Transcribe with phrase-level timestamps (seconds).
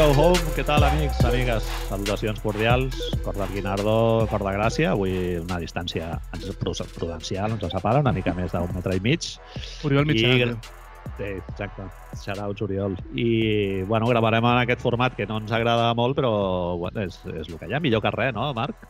[0.00, 0.38] Go home.
[0.56, 1.66] Què tal, amics, amigues?
[1.90, 2.94] Salutacions cordials.
[3.20, 4.94] Cor del Guinardó, cor de Gràcia.
[4.94, 5.12] Avui
[5.42, 6.54] una distància ens-
[6.94, 9.28] prudencial ens separa, una mica més d'un metre i mig.
[9.84, 10.30] Oriol Mitjà.
[10.38, 10.54] I-.
[11.18, 11.84] Sí, exacte.
[12.22, 12.96] Shoutouts, Oriol.
[13.12, 16.32] I, bueno, gravarem en aquest format que no ens agrada molt, però
[16.80, 17.80] bueno, és, és el que hi ha.
[17.84, 18.88] Millor que res, no, Marc?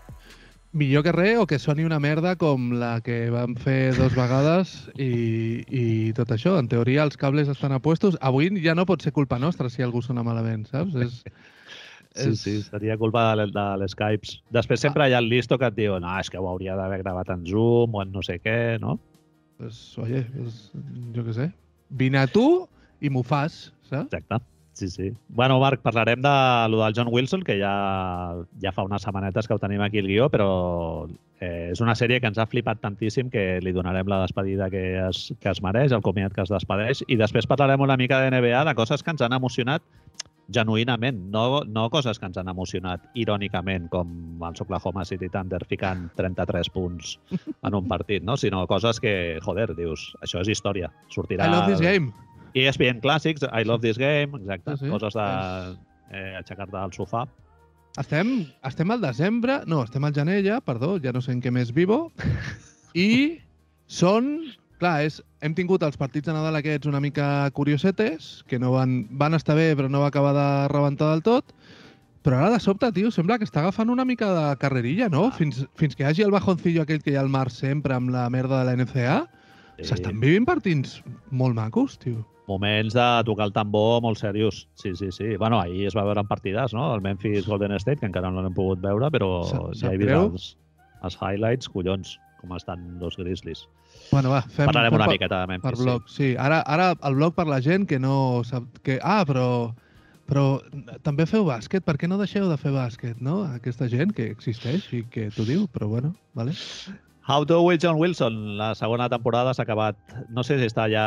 [0.72, 4.74] Millor que res o que soni una merda com la que vam fer dos vegades
[4.94, 5.84] i, i
[6.14, 6.54] tot això.
[6.60, 8.18] En teoria els cables estan a puestos.
[8.22, 10.94] Avui ja no pot ser culpa nostra si algú sona malament, saps?
[10.94, 11.24] És,
[12.10, 14.40] Sí, sí, seria culpa de, de l'Skype.
[14.50, 16.98] Després sempre hi ha el listo que et diu no, és que ho hauria d'haver
[17.04, 18.96] gravat en Zoom o en no sé què, no?
[19.60, 20.58] Pues, oye, pues,
[21.14, 21.46] jo què sé.
[22.02, 22.66] Vine a tu
[23.00, 24.10] i m'ho fas, saps?
[24.10, 24.40] Exacte.
[24.80, 25.12] Sí, sí.
[25.28, 29.52] Bueno, Marc, parlarem de lo del John Wilson, que ja, ja fa unes setmanetes que
[29.52, 30.46] ho tenim aquí al guió, però
[31.36, 34.84] eh, és una sèrie que ens ha flipat tantíssim que li donarem la despedida que
[35.02, 38.30] es, que es mereix, el comiat que es despedeix, i després parlarem una mica de
[38.32, 39.84] NBA, de coses que ens han emocionat
[40.48, 46.08] genuïnament, no, no coses que ens han emocionat irònicament, com els Oklahoma City Thunder ficant
[46.16, 48.40] 33 punts en un partit, no?
[48.40, 49.12] sinó coses que,
[49.44, 50.88] joder, dius, això és història.
[51.12, 51.52] Sortirà...
[51.52, 52.16] I love this game.
[52.54, 54.90] ESPN Classics, I Love This Game, exacte, Sí, sí.
[54.90, 55.26] coses de
[56.10, 57.26] eh, aixecar-te del sofà.
[57.98, 61.50] Estem, estem al desembre, no, estem al gener ja, perdó, ja no sé en què
[61.50, 62.12] més vivo,
[62.94, 63.40] i
[63.90, 64.36] són,
[64.78, 69.04] clar, és, hem tingut els partits de Nadal aquests una mica curiosetes, que no van,
[69.10, 71.50] van estar bé però no va acabar de rebentar del tot,
[72.22, 75.26] però ara de sobte, tio, sembla que està agafant una mica de carrerilla, no?
[75.30, 75.36] Ah.
[75.38, 78.12] Fins, fins que hi hagi el bajoncillo aquell que hi ha al mar sempre amb
[78.12, 79.20] la merda de la NCA,
[79.84, 82.24] s'estan vivint partits molt macos, tio.
[82.50, 84.64] Moments de tocar el tambor molt serios.
[84.74, 85.36] Sí, sí, sí.
[85.36, 86.92] Bueno, ahir es va veure en partides, no?
[86.94, 89.98] El Memphis Golden State, que encara no l'hem pogut veure, però Sa- ja sap he
[89.98, 90.56] vist els,
[91.06, 93.68] els highlights, collons, com estan los Grizzlies.
[94.10, 96.34] Bueno, va, fem, Parlarem fem una per- miqueta de Per Memphis, blog, sí.
[96.38, 98.64] Ara, ara el blog per la gent que no sap...
[98.82, 99.72] Que, ah, però,
[100.26, 100.60] però
[101.06, 101.84] també feu bàsquet?
[101.86, 103.44] Per què no deixeu de fer bàsquet, no?
[103.44, 106.56] Aquesta gent que existeix i que t'ho diu, però bueno, vale.
[107.30, 107.32] Sí.
[107.32, 109.96] How to with John Wilson, la segona temporada s'ha acabat.
[110.34, 111.04] No sé si està ja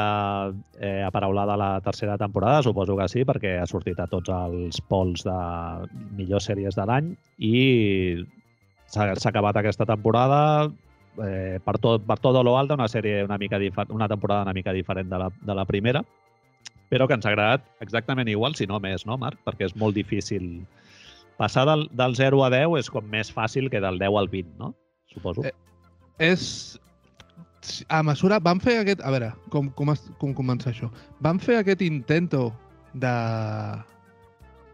[0.79, 5.25] eh, aparaulada la tercera temporada, suposo que sí, perquè ha sortit a tots els pols
[5.27, 5.37] de
[6.15, 8.23] millors sèries de l'any i
[8.93, 10.69] s'ha acabat aquesta temporada
[11.19, 14.73] eh, per, tot, per tot lo alta, una sèrie una mica una temporada una mica
[14.73, 16.03] diferent de la, de la primera,
[16.89, 19.39] però que ens ha agradat exactament igual, si no més, no, Marc?
[19.43, 20.63] Perquè és molt difícil.
[21.37, 24.55] Passar del, del 0 a 10 és com més fàcil que del 10 al 20,
[24.61, 24.73] no?
[25.09, 25.43] Suposo.
[25.49, 25.53] Eh,
[26.19, 26.77] És...
[27.87, 28.39] A mesura...
[28.43, 29.01] Vam fer aquest...
[29.05, 30.91] A veure, com, com, es, com comença això?
[31.23, 32.51] Vam fer aquest intento
[32.93, 33.13] de...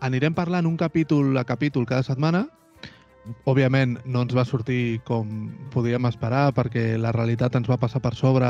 [0.06, 2.48] Anirem parlant un capítol a capítol cada setmana.
[3.46, 8.16] Òbviament no ens va sortir com podíem esperar perquè la realitat ens va passar per
[8.18, 8.48] sobre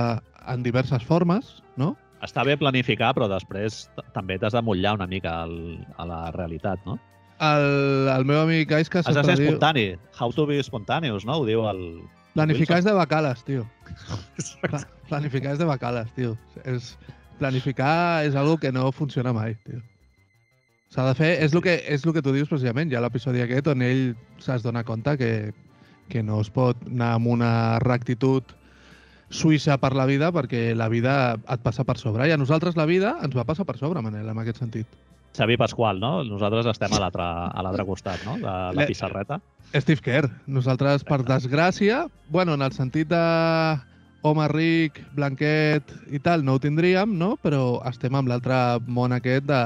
[0.48, 1.96] en diverses formes, no?
[2.24, 6.84] Està bé planificar, però després també t'has de mullar una mica al, a la realitat,
[6.86, 7.00] no?
[7.40, 9.48] El, el meu amic Aisca Has de ser diu...
[9.48, 9.86] espontani.
[10.20, 11.40] How to be spontaneous, no?
[11.40, 11.84] Ho diu el...
[12.34, 13.66] Planificar és de bacales, tio.
[14.62, 16.36] Pla- Planificar és de bacales, tio.
[16.64, 16.94] És,
[17.40, 19.80] planificar és algo que no funciona mai, tio.
[20.94, 21.32] S'ha de fer...
[21.46, 22.92] És el que, és el que tu dius precisament.
[22.92, 24.04] Hi ha l'episodi aquest on ell
[24.42, 25.32] s'has donar compte que,
[26.10, 27.52] que no es pot anar amb una
[27.84, 28.56] rectitud
[29.30, 32.26] suïssa per la vida perquè la vida et passa per sobre.
[32.30, 34.90] I a nosaltres la vida ens va passar per sobre, Manel, en aquest sentit.
[35.38, 36.24] Xavi Pasqual, no?
[36.24, 38.38] Nosaltres estem a l'altre costat, no?
[38.42, 39.40] De la pissarreta.
[39.74, 40.30] Steve Kerr.
[40.48, 43.22] Nosaltres, per desgràcia, bueno, en el sentit de
[44.22, 47.36] home ric, blanquet i tal, no ho tindríem, no?
[47.42, 48.58] Però estem amb l'altre
[48.88, 49.60] món aquest de,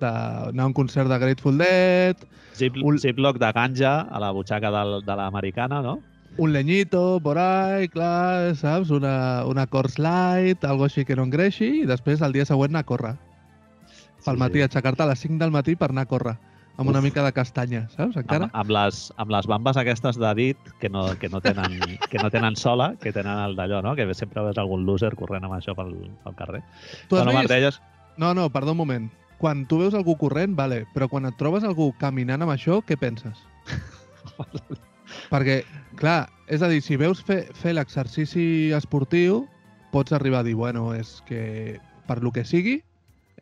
[0.00, 0.08] de
[0.50, 2.16] anar a un concert de Grateful Dead,
[2.58, 6.00] Zip, Un- Ziploc de ganja a la butxaca del, de l'americana, no?
[6.38, 8.88] un leñito por ahí, clar, saps?
[8.88, 12.86] Una, una Coors Light, algo així que no engreixi, i després el dia següent anar
[12.86, 13.10] a córrer.
[14.24, 16.34] Pel matí, aixecar-te a les 5 del matí per anar a córrer,
[16.76, 17.04] amb una Uf.
[17.04, 18.16] mica de castanya, saps?
[18.20, 18.46] Encara?
[18.50, 21.78] Amb, amb, les, amb les bambes aquestes de dit que no, que no, tenen,
[22.10, 23.96] que no tenen sola, que tenen el d'allò, no?
[23.98, 26.62] Que sempre veus algun loser corrent amb això pel, pel carrer.
[27.08, 27.52] Tu has Marc, vist?
[27.54, 27.80] deies...
[28.16, 29.10] No, no, perdó un moment.
[29.40, 32.96] Quan tu veus algú corrent, vale, però quan et trobes algú caminant amb això, què
[33.00, 33.40] penses?
[35.32, 35.62] Perquè,
[35.98, 39.42] clar, és a dir, si veus fer, fer l'exercici esportiu,
[39.92, 42.78] pots arribar a dir, bueno, és que per lo que sigui,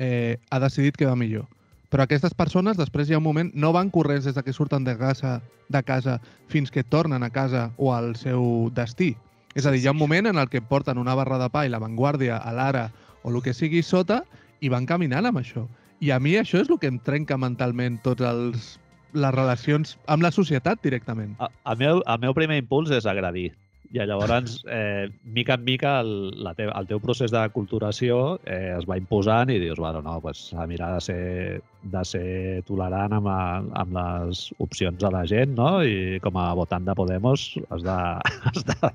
[0.00, 1.46] eh, ha decidit que va millor.
[1.90, 4.86] Però aquestes persones, després hi ha un moment, no van corrents des de que surten
[4.86, 6.18] de casa, de casa
[6.48, 9.12] fins que tornen a casa o al seu destí.
[9.58, 11.66] És a dir, hi ha un moment en el que porten una barra de pa
[11.66, 12.88] i la Vanguardia, a l'Ara
[13.22, 14.22] o el que sigui sota
[14.62, 15.66] i van caminant amb això.
[16.00, 18.76] I a mi això és el que em trenca mentalment tots els
[19.12, 21.34] les relacions amb la societat directament.
[21.42, 23.50] El, el, meu, el meu primer impuls és agredir.
[23.90, 28.76] I llavors, eh, mica en mica, el, la te el teu procés de culturació eh,
[28.76, 33.16] es va imposant i dius, bueno, no, pues, a mirar de ser, de ser tolerant
[33.18, 35.72] amb, a, amb les opcions de la gent, no?
[35.82, 37.98] I com a votant de Podemos has de,
[38.52, 38.92] has de,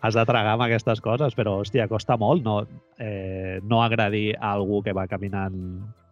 [0.00, 2.62] has de tragar amb aquestes coses, però, hòstia, costa molt no,
[2.96, 5.60] eh, no agredir a algú que va caminant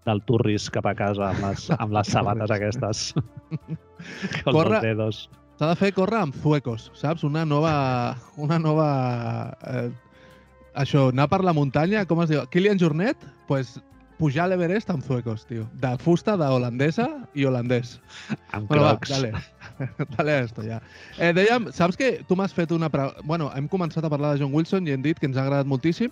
[0.04, 3.12] del Turris cap a casa amb les, amb les sabates aquestes.
[4.44, 5.28] Corre, dedos.
[5.60, 7.20] S'ha de fer córrer amb zuecos, saps?
[7.26, 7.70] Una nova...
[8.40, 8.86] Una nova...
[9.68, 9.90] Eh,
[10.80, 12.46] això, anar per la muntanya, com es diu?
[12.48, 13.26] Kilian Jornet?
[13.44, 13.74] pues,
[14.16, 15.66] pujar a l'Everest amb zuecos, tio.
[15.82, 17.98] De fusta, de holandesa i holandès.
[18.56, 19.12] Amb bueno, crocs.
[19.12, 20.08] Va, dale.
[20.16, 20.80] dale a esto, ja.
[21.18, 22.88] Eh, dèiem, saps que tu m'has fet una...
[23.20, 25.68] Bueno, hem començat a parlar de John Wilson i hem dit que ens ha agradat
[25.68, 26.08] moltíssim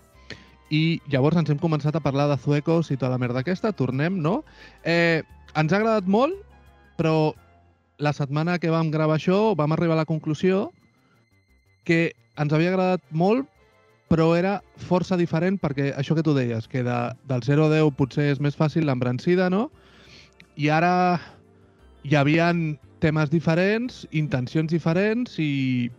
[0.69, 3.73] i llavors ens hem començat a parlar de zuecos i tota la merda aquesta.
[3.73, 4.43] Tornem, no?
[4.85, 5.25] Eh,
[5.57, 6.37] ens ha agradat molt,
[7.01, 7.33] però
[7.99, 10.69] la setmana que vam gravar això vam arribar a la conclusió
[11.85, 13.49] que ens havia agradat molt,
[14.09, 14.59] però era
[14.89, 16.99] força diferent perquè això que tu deies, que de,
[17.29, 19.69] del 0 a 10 potser és més fàcil l'embrancida, no?
[20.57, 20.93] I ara
[22.07, 22.53] hi havia
[23.03, 25.91] temes diferents, intencions diferents i,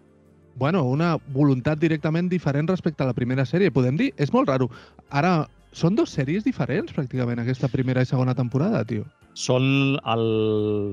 [0.60, 4.12] bueno, una voluntat directament diferent respecte a la primera sèrie, podem dir.
[4.18, 4.69] És molt raro.
[5.10, 9.06] Ara, són dos sèries diferents, pràcticament, aquesta primera i segona temporada, tio.
[9.39, 10.25] Són el...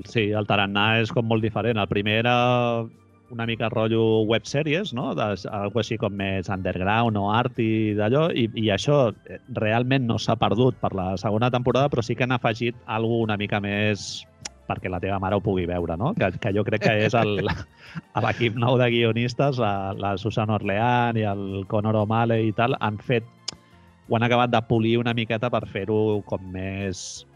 [0.07, 1.81] Sí, el tarannà és com molt diferent.
[1.83, 2.37] El primer era
[3.35, 5.09] una mica rotllo web sèries, no?
[5.19, 10.07] De, algo així com més underground o art i d'allò, i, i això eh, realment
[10.07, 13.59] no s'ha perdut per la segona temporada, però sí que han afegit alguna una mica
[13.65, 14.25] més
[14.67, 16.13] perquè la teva mare ho pugui veure, no?
[16.19, 17.15] Que, que jo crec que és
[18.27, 22.99] l'equip nou de guionistes, la, la Susana Orleán i el Conor O'Malley i tal, han
[22.99, 23.27] fet
[24.07, 27.27] ho han acabat de polir una miqueta per fer-ho com més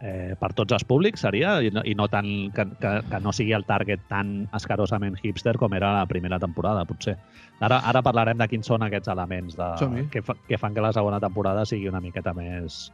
[0.00, 3.32] eh, per tots els públics seria i no, i no tant, que, que, que no
[3.34, 7.16] sigui el target tan escarosament hipster com era la primera temporada, potser.
[7.60, 9.70] Ara, ara parlarem de quins són aquests elements de,
[10.12, 12.86] que, fa, que fan que la segona temporada sigui una miqueta més,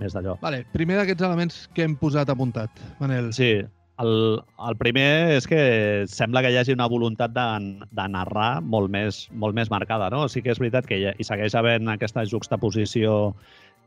[0.00, 0.38] més d'allò.
[0.42, 3.30] Vale, primer d'aquests elements que hem posat apuntat, Manel.
[3.36, 3.54] Sí,
[4.02, 5.62] el, el primer és que
[6.10, 7.46] sembla que hi hagi una voluntat de,
[7.92, 10.10] de narrar molt més, molt més marcada.
[10.10, 10.24] No?
[10.32, 13.34] Sí que és veritat que hi, hi segueix havent aquesta juxtaposició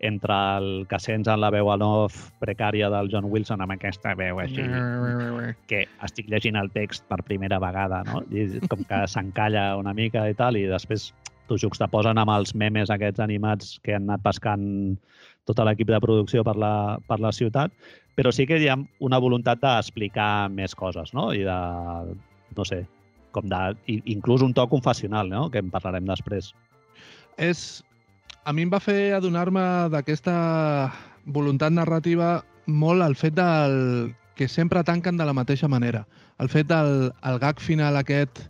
[0.08, 4.16] entre el que sents en la veu en off precària del John Wilson amb aquesta
[4.18, 4.64] veu així,
[5.70, 8.24] que estic llegint el text per primera vegada, no?
[8.32, 11.12] I com que s'encalla una mica i tal, i després
[11.46, 14.66] t'ho juxtaposen amb els memes aquests animats que han anat pescant
[15.46, 17.74] tot l'equip de producció per la, per la ciutat,
[18.18, 21.32] però sí que hi ha una voluntat d'explicar més coses, no?
[21.34, 21.58] I de,
[22.58, 22.82] no sé,
[23.36, 23.76] com de,
[24.10, 25.50] inclús un to confessional, no?
[25.54, 26.54] Que en parlarem després.
[27.38, 27.84] És,
[28.46, 30.36] a mi em va fer adonar-me d'aquesta
[31.26, 36.06] voluntat narrativa molt el fet del que sempre tanquen de la mateixa manera.
[36.38, 38.44] El fet del el gag final aquest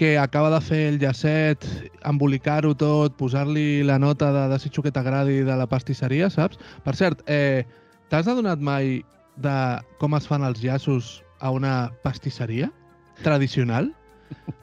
[0.00, 1.66] que acaba de fer el llacet,
[2.08, 6.56] embolicar-ho tot, posar-li la nota de desitjo que t'agradi de la pastisseria, saps?
[6.80, 7.66] Per cert, eh,
[8.08, 9.02] t'has adonat mai
[9.36, 9.56] de
[10.00, 12.72] com es fan els llaços a una pastisseria
[13.20, 13.92] tradicional?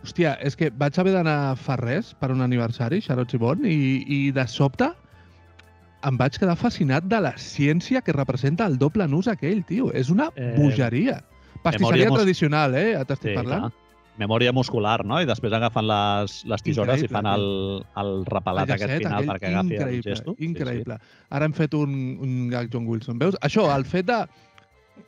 [0.04, 3.80] Hòstia, és que vaig haver d'anar fa res per un aniversari, Xarots i Bon, i,
[4.08, 4.90] i de sobte
[6.08, 9.90] em vaig quedar fascinat de la ciència que representa el doble nus aquell, tio.
[9.92, 11.20] És una eh, bogeria.
[11.64, 12.22] Pastisseria mus...
[12.22, 12.94] tradicional, eh?
[13.04, 13.68] T'estic sí, parlant.
[13.68, 13.88] Clar.
[14.20, 15.22] Memòria muscular, no?
[15.24, 17.46] I després agafen les, les tisores increïble, i fan el,
[18.02, 20.36] el repelat el aquest final perquè agafi el gesto.
[20.44, 20.98] Increïble.
[21.00, 21.28] Sí, sí.
[21.38, 23.20] Ara hem fet un, un gag John Wilson.
[23.22, 23.38] Veus?
[23.48, 24.20] Això, el fet de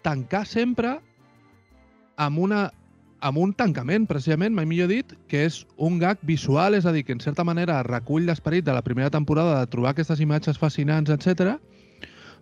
[0.08, 0.96] tancar sempre
[2.24, 2.70] amb una
[3.22, 7.06] amb un tancament, precisament, mai millor dit, que és un gag visual, és a dir,
[7.06, 11.14] que en certa manera recull l'esperit de la primera temporada de trobar aquestes imatges fascinants,
[11.14, 11.56] etc,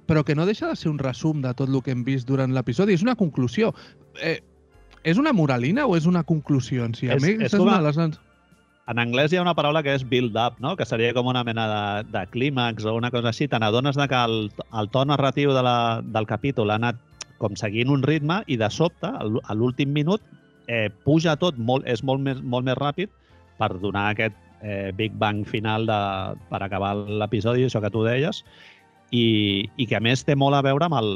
[0.10, 2.56] però que no deixa de ser un resum de tot el que hem vist durant
[2.56, 2.96] l'episodi.
[2.96, 3.74] És una conclusió.
[4.24, 4.40] Eh,
[5.04, 7.12] és una moralina o és una conclusió en si?
[7.12, 8.18] A és, mi, és, és una de les...
[8.90, 10.74] En anglès hi ha una paraula que és build up, no?
[10.76, 13.46] que seria com una mena de, de clímax o una cosa així.
[13.48, 14.50] Te n'adones que el,
[14.82, 16.98] el to narratiu de la, del capítol ha anat
[17.38, 20.26] com seguint un ritme i de sobte, a l'últim minut,
[20.70, 23.12] eh, puja tot, molt, és molt més, molt més ràpid
[23.60, 26.02] per donar aquest eh, Big Bang final de,
[26.52, 28.44] per acabar l'episodi, això que tu deies,
[29.12, 31.12] i, i que a més té molt a veure amb, el,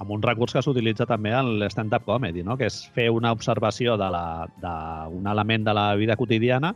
[0.00, 2.56] amb un recurs que s'utilitza també en l'stand-up comedy, no?
[2.56, 6.72] que és fer una observació d'un element de la vida quotidiana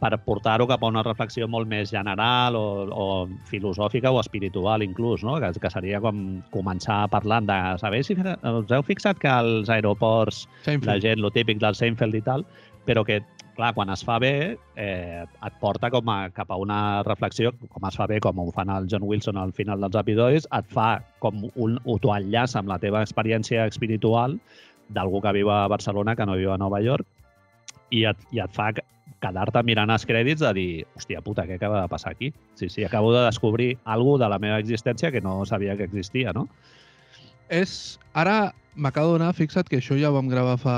[0.00, 3.06] per portar-ho cap a una reflexió molt més general o, o
[3.50, 5.36] filosòfica o espiritual inclús, no?
[5.42, 10.46] que, que seria com començar parlant de saber si us heu fixat que als aeroports
[10.64, 10.88] Seinfeld.
[10.88, 12.46] la gent, lo típic del Seinfeld i tal,
[12.88, 13.20] però que
[13.60, 17.84] clar, quan es fa bé, eh, et porta com a, cap a una reflexió, com
[17.88, 21.02] es fa bé, com ho fan el John Wilson al final dels episodis, et fa
[21.20, 24.38] com un, enllaça amb la teva experiència espiritual
[24.88, 27.06] d'algú que viu a Barcelona que no viu a Nova York
[27.90, 28.70] i et, i et fa
[29.20, 32.32] quedar-te mirant els crèdits de dir, hòstia puta, què acaba de passar aquí?
[32.56, 36.32] Sí, sí, acabo de descobrir alguna de la meva existència que no sabia que existia,
[36.36, 36.48] no?
[37.48, 37.98] És...
[38.10, 40.76] Ara m'acabo d'adonar, fixa't que això ja ho vam gravar fa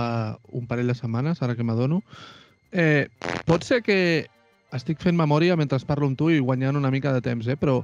[0.52, 2.02] un parell de setmanes, ara que m'adono.
[2.72, 3.08] Eh,
[3.48, 3.98] pot ser que
[4.76, 7.56] estic fent memòria mentre parlo amb tu i guanyant una mica de temps, eh?
[7.56, 7.80] però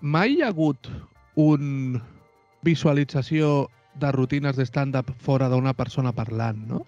[0.00, 0.90] mai hi ha hagut
[1.38, 2.00] un
[2.66, 3.68] visualització
[4.00, 6.84] de rutines de stand-up fora d'una persona parlant, no?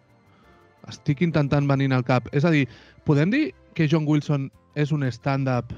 [0.91, 2.29] Estic intentant venir al cap.
[2.33, 2.67] És a dir,
[3.07, 3.45] podem dir
[3.77, 5.75] que John Wilson és un stand-up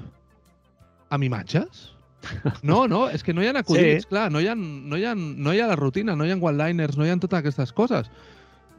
[1.09, 1.91] amb imatges?
[2.65, 4.09] No, no, és que no hi ha acudits, sí.
[4.09, 6.37] clar, no hi ha, no, hi ha, no hi ha la rutina, no hi ha
[6.41, 8.09] one-liners, no hi ha totes aquestes coses.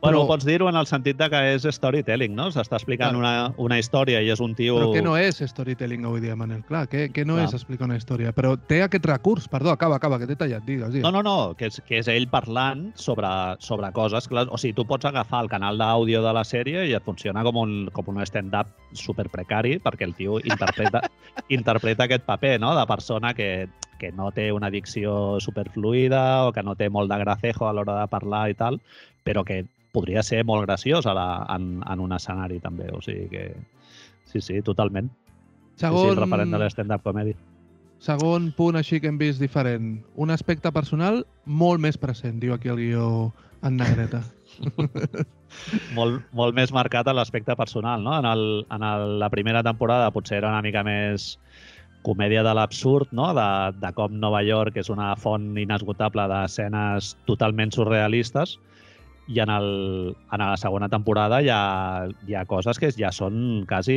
[0.01, 0.27] Bueno, però...
[0.29, 2.49] pots dir-ho en el sentit de que és storytelling, no?
[2.53, 3.21] S'està explicant clar.
[3.21, 4.77] una, una història i és un tio...
[4.79, 6.61] Però què no és storytelling avui dia, Manel?
[6.69, 7.47] Clar, què, què no clar.
[7.49, 8.33] és explicar una història?
[8.37, 11.07] Però té aquest recurs, perdó, acaba, acaba, que t'he tallat, digues, digues.
[11.07, 13.31] No, no, no, que és, que és ell parlant sobre,
[13.65, 14.29] sobre coses.
[14.29, 17.45] Clar, o sigui, tu pots agafar el canal d'àudio de la sèrie i et funciona
[17.47, 21.03] com un, com un stand-up super precari perquè el tio interpreta,
[21.57, 26.63] interpreta aquest paper, no?, de persona que, que no té una dicció superfluida o que
[26.63, 28.81] no té molt de gracejo a l'hora de parlar i tal,
[29.25, 29.65] però que
[29.97, 32.91] podria ser molt graciós a la, en, en un escenari també.
[32.93, 33.49] O sigui que
[34.29, 35.11] sí, sí, totalment.
[35.81, 36.03] Segon...
[36.03, 37.37] Sí, sí, el referent de l'stand-up comedy.
[38.05, 39.97] Segon punt així que hem vist diferent.
[40.21, 43.07] Un aspecte personal molt més present, diu aquí el guió
[43.65, 44.21] en negreta.
[45.97, 48.13] molt, molt més marcat a l'aspecte personal, no?
[48.19, 51.35] En, el, en el, la primera temporada potser era una mica més
[52.07, 53.33] comèdia de l'absurd, no?
[53.35, 53.49] de,
[53.83, 58.55] de com Nova York és una font inesgotable d'escenes totalment surrealistes,
[59.27, 63.65] i en, el, en la segona temporada hi ha, hi ha coses que ja són
[63.67, 63.97] quasi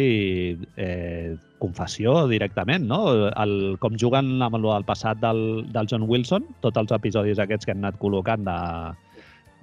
[0.75, 3.01] eh, confessió directament, no?
[3.29, 7.75] El, com juguen amb el passat del, del John Wilson, tots els episodis aquests que
[7.75, 8.57] han anat col·locant de,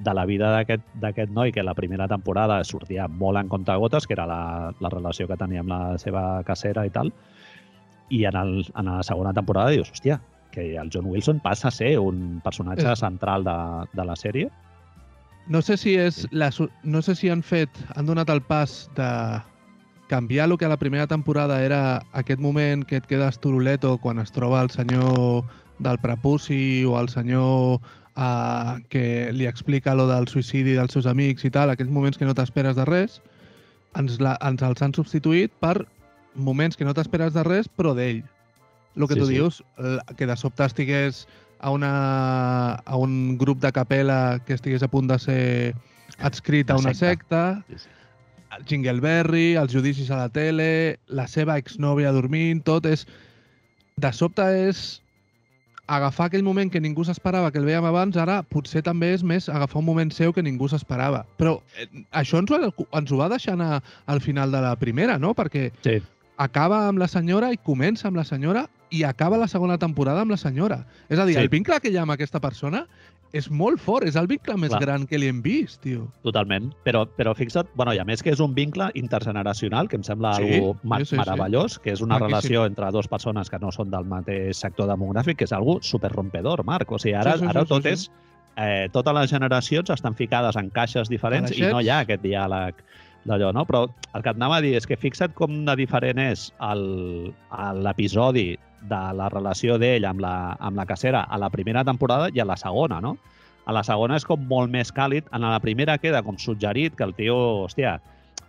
[0.07, 4.27] de la vida d'aquest noi, que la primera temporada sortia molt en gotes, que era
[4.27, 7.11] la, la relació que tenia amb la seva casera i tal,
[8.11, 10.21] i en, el, en la segona temporada dius, hòstia,
[10.53, 13.57] que el John Wilson passa a ser un personatge central de,
[13.93, 14.51] de la sèrie
[15.49, 16.51] no sé si és la,
[16.83, 19.11] no sé si han fet, han donat el pas de
[20.09, 24.19] canviar el que a la primera temporada era aquest moment que et quedes turuleto quan
[24.19, 25.45] es troba el senyor
[25.79, 27.81] del prepuci o el senyor
[28.17, 32.27] uh, que li explica lo del suïcidi dels seus amics i tal, aquests moments que
[32.27, 33.21] no t'esperes de res,
[33.99, 35.87] ens, la, ens els han substituït per
[36.35, 38.23] moments que no t'esperes de res, però d'ell.
[38.97, 39.35] El que sí, tu sí.
[39.37, 39.63] dius,
[40.17, 41.27] que de sobte estigués
[41.59, 45.75] a, una, a un grup de capella que estigués a punt de ser
[46.19, 47.89] adscrit a una secta, sí, sí.
[48.65, 53.07] Jingleberry, els judicis a la tele, la seva exnòvia dormint, tot és...
[53.97, 55.01] De sobte és
[55.87, 59.49] agafar aquell moment que ningú s'esperava, que el veiem abans, ara potser també és més
[59.49, 61.23] agafar un moment seu que ningú s'esperava.
[61.41, 65.17] Però eh, això ens ho, ens ho va deixant a, al final de la primera,
[65.23, 65.33] no?
[65.39, 65.97] Perquè sí.
[66.43, 70.35] acaba amb la senyora i comença amb la senyora i acaba la segona temporada amb
[70.35, 70.85] la senyora.
[71.09, 71.43] És a dir, sí.
[71.43, 72.87] el vincle que hi ha amb aquesta persona
[73.37, 74.81] és molt fort, és el vincle més Clar.
[74.85, 76.07] gran que li hem vist, tio.
[76.25, 80.05] Totalment, però, però fixa't, bueno, i a més que és un vincle intergeneracional, que em
[80.07, 81.83] sembla sí, algo mar sí, sí, meravellós, sí.
[81.85, 82.31] que és una Maquíssim.
[82.31, 86.65] relació entre dues persones que no són del mateix sector demogràfic, que és algo superrompedor,
[86.65, 86.93] Marc.
[86.93, 88.09] O sigui, ara, sí, sí, ara sí, tot sí, és...
[88.57, 92.79] Eh, totes les generacions estan ficades en caixes diferents i no hi ha aquest diàleg
[93.29, 93.67] d'allò, no?
[93.69, 93.83] Però
[94.15, 96.47] el que et anava a dir és que fixa't com de diferent és
[97.85, 98.55] l'episodi
[98.89, 102.49] de la relació d'ell amb, la, amb la casera a la primera temporada i a
[102.49, 103.17] la segona, no?
[103.67, 105.27] A la segona és com molt més càlid.
[105.35, 107.97] En la primera queda com suggerit que el tio, hòstia,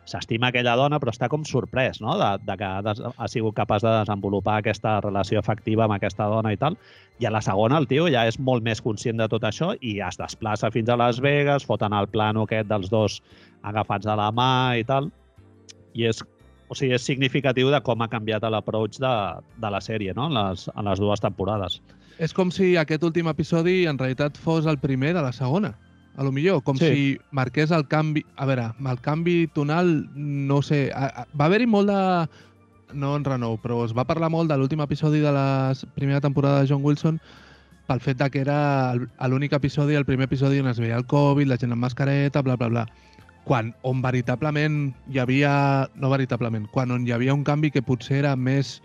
[0.08, 2.16] s'estima aquella dona però està com sorprès no?
[2.20, 6.30] de, de que ha, des, ha sigut capaç de desenvolupar aquesta relació afectiva amb aquesta
[6.32, 6.78] dona i tal.
[7.20, 9.98] I a la segona el tio ja és molt més conscient de tot això i
[10.06, 13.20] es desplaça fins a Las Vegas, foten el plano aquest dels dos
[13.68, 15.12] agafats de la mà i tal.
[15.98, 16.24] I és
[16.68, 19.14] o sigui, és significatiu de com ha canviat l'approach de,
[19.62, 20.28] de la sèrie no?
[20.28, 21.80] en, les, en les dues temporades.
[22.20, 25.76] És com si aquest últim episodi en realitat fos el primer de la segona.
[26.18, 26.88] A lo millor, com sí.
[26.90, 28.26] si marqués el canvi...
[28.42, 30.88] A veure, el canvi tonal, no sé...
[30.92, 32.00] Va haver-hi molt de...
[32.98, 36.64] No en renou, però es va parlar molt de l'últim episodi de la primera temporada
[36.64, 37.20] de John Wilson
[37.88, 41.48] pel fet de que era l'únic episodi, el primer episodi on es veia el Covid,
[41.48, 42.88] la gent amb mascareta, bla, bla, bla
[43.48, 48.20] quan on veritablement hi havia, no veritablement, quan on hi havia un canvi que potser
[48.20, 48.82] era més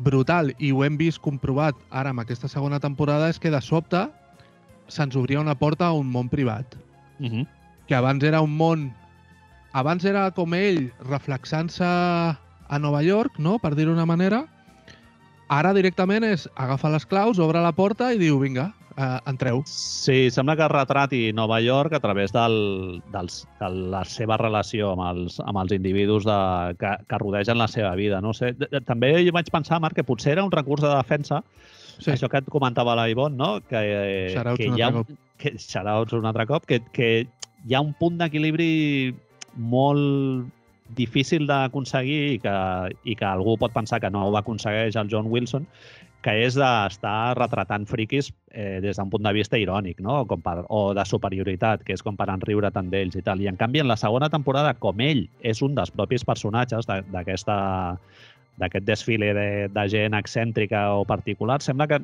[0.00, 4.06] brutal i ho hem vist comprovat ara amb aquesta segona temporada és que de sobte
[4.88, 6.74] se'ns obria una porta a un món privat.
[7.20, 7.32] Uh mhm.
[7.32, 7.46] -huh.
[7.86, 8.94] Que abans era un món...
[9.72, 13.58] Abans era com ell reflexant-se a Nova York, no?
[13.58, 14.46] per dir-ho d'una manera.
[15.48, 19.62] Ara directament és agafa les claus, obre la porta i diu, vinga, uh, entreu.
[19.66, 25.08] Sí, sembla que retrati Nova York a través del, dels, de la seva relació amb
[25.08, 26.38] els, amb els individus de,
[26.80, 28.20] que, que rodegen la seva vida.
[28.20, 28.52] No sé.
[28.86, 31.42] També jo vaig pensar, Marc, que potser era un recurs de defensa
[32.00, 32.14] Sí.
[32.14, 33.50] Això que et comentava la Ivonne, no?
[33.68, 33.80] Que,
[34.56, 35.04] que hi ha un,
[35.40, 37.10] que, shoutouts un altre cop, que, que
[37.68, 38.70] hi ha un punt d'equilibri
[39.56, 40.48] molt
[40.96, 42.54] difícil d'aconseguir i, que,
[43.06, 45.68] i que algú pot pensar que no ho aconsegueix el John Wilson,
[46.20, 50.20] que és d'estar retratant friquis eh, des d'un punt de vista irònic, no?
[50.28, 53.40] Com per, o de superioritat, que és com per enriure tant d'ells i tal.
[53.40, 57.60] I en canvi, en la segona temporada, com ell és un dels propis personatges d'aquesta
[58.60, 62.00] d'aquest desfile de, de gent excèntrica o particular, sembla que,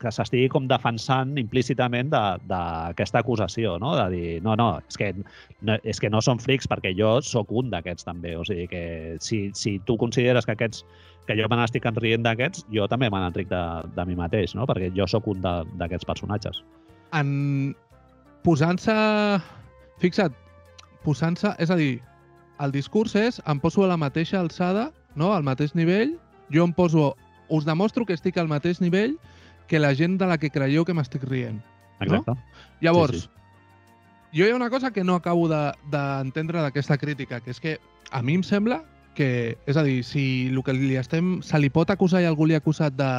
[0.00, 3.94] que s'estigui com defensant implícitament d'aquesta acusació, no?
[3.98, 7.52] de dir, no, no, és que no, és que no són frics perquè jo sóc
[7.52, 8.36] un d'aquests també.
[8.38, 8.82] O sigui que
[9.20, 10.86] si, si tu consideres que aquests
[11.28, 14.64] que jo me n'estic enrient d'aquests, jo també me n'enric de, de mi mateix, no?
[14.68, 16.62] perquè jo sóc un d'aquests personatges.
[17.16, 17.74] En
[18.46, 18.96] posant-se...
[20.00, 20.36] Fixa't,
[21.04, 21.52] posant-se...
[21.60, 21.98] És a dir,
[22.64, 25.34] el discurs és em poso a la mateixa alçada no?
[25.34, 26.16] al mateix nivell,
[26.54, 27.12] jo em poso,
[27.52, 29.18] us demostro que estic al mateix nivell
[29.68, 31.60] que la gent de la que creieu que m'estic rient.
[32.00, 32.32] Exacte.
[32.32, 32.64] No?
[32.80, 34.38] Llavors, sí, sí.
[34.38, 37.76] jo hi ha una cosa que no acabo d'entendre de, d'aquesta crítica, que és que
[38.10, 38.80] a mi em sembla
[39.18, 42.46] que, és a dir, si el que li estem, se li pot acusar i algú
[42.46, 43.10] li ha acusat de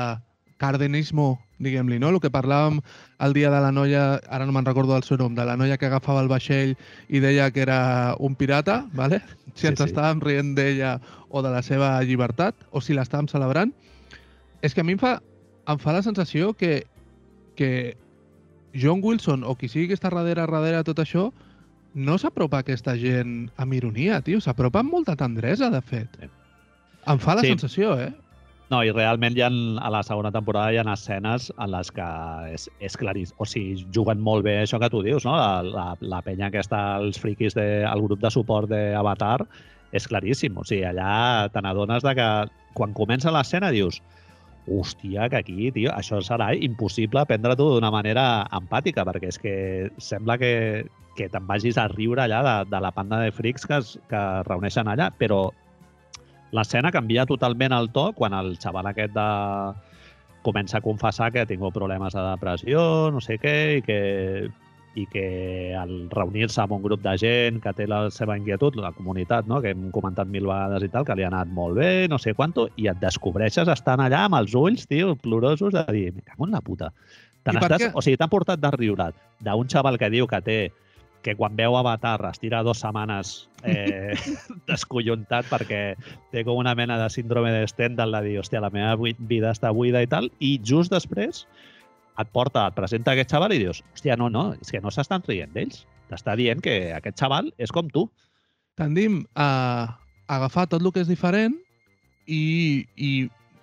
[0.60, 2.12] cardenismo, diguem-li, no?
[2.12, 2.79] El que parlàvem
[3.24, 5.77] el dia de la noia, ara no me'n recordo del seu nom, de la noia
[5.79, 6.75] que agafava el vaixell
[7.08, 7.79] i deia que era
[8.20, 9.22] un pirata, ¿vale?
[9.56, 9.89] si ens sí, sí.
[9.91, 10.98] estàvem rient d'ella
[11.29, 13.74] o de la seva llibertat, o si l'estàvem celebrant,
[14.63, 15.18] és que a mi em fa,
[15.68, 16.84] em fa la sensació que,
[17.60, 17.98] que
[18.75, 21.29] John Wilson, o qui sigui que està darrere, darrere tot això,
[21.93, 24.41] no s'apropa aquesta gent amb ironia, tio.
[24.43, 26.17] S'apropa amb molta tendresa, de fet.
[26.19, 26.29] Sí.
[27.10, 27.53] Em fa la sí.
[27.55, 28.12] sensació, eh?
[28.69, 32.10] No, i realment hi ha, a la segona temporada hi ha escenes en les que
[32.54, 33.38] és, és claríssim.
[33.41, 35.34] O sigui, juguen molt bé això que tu dius, no?
[35.39, 39.39] La, la, la penya que està als friquis del de, grup de suport d'Avatar
[39.97, 40.60] és claríssim.
[40.62, 42.30] O sigui, allà te n'adones de que
[42.78, 43.97] quan comença l'escena dius
[44.67, 48.26] hòstia, que aquí, tio, això serà impossible prendre-t'ho d'una manera
[48.58, 49.56] empàtica, perquè és que
[50.02, 50.52] sembla que,
[51.17, 54.19] que te'n vagis a riure allà de, de la panda de frics que es, que
[54.19, 55.48] es reuneixen allà, però
[56.56, 59.30] L'escena canvia totalment el to quan el xaval aquest de...
[60.41, 63.98] comença a confessar que tingut problemes de depressió, no sé què, i que,
[64.97, 68.91] i que al reunir-se amb un grup de gent que té la seva inquietud, la
[68.95, 69.62] comunitat, no?
[69.62, 72.34] que hem comentat mil vegades i tal, que li ha anat molt bé, no sé
[72.34, 76.47] quanto, i et descobreixes estan allà amb els ulls, tio, plorosos, de dir, me cago
[76.47, 76.93] en la puta.
[77.49, 79.10] Estàs, o sigui, t'han portat de riure
[79.45, 80.60] d'un xaval que diu que té
[81.21, 84.15] que quan veu Avatar es tira dues setmanes eh,
[84.69, 85.82] descollontat perquè
[86.32, 89.73] té com una mena de síndrome de Stendhal de dir, hòstia, la meva vida està
[89.75, 91.45] buida i tal, i just després
[92.19, 95.23] et porta, et presenta aquest xaval i dius, hòstia, no, no, és que no s'estan
[95.27, 95.86] rient d'ells.
[96.10, 98.08] T'està dient que aquest xaval és com tu.
[98.79, 99.49] Tendim a
[100.29, 101.55] agafar tot el que és diferent
[102.25, 103.12] i, i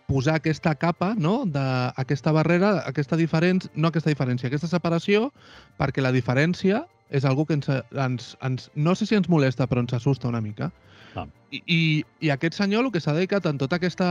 [0.07, 1.41] posar aquesta capa, no?
[1.51, 5.31] d'aquesta barrera, aquesta diferència, no aquesta diferència, aquesta separació,
[5.81, 9.83] perquè la diferència és algo que ens, ens, ens, no sé si ens molesta, però
[9.83, 10.71] ens assusta una mica.
[11.17, 11.27] Ah.
[11.51, 11.81] I, i,
[12.27, 14.09] I aquest senyor el que s'ha dedicat en tota aquesta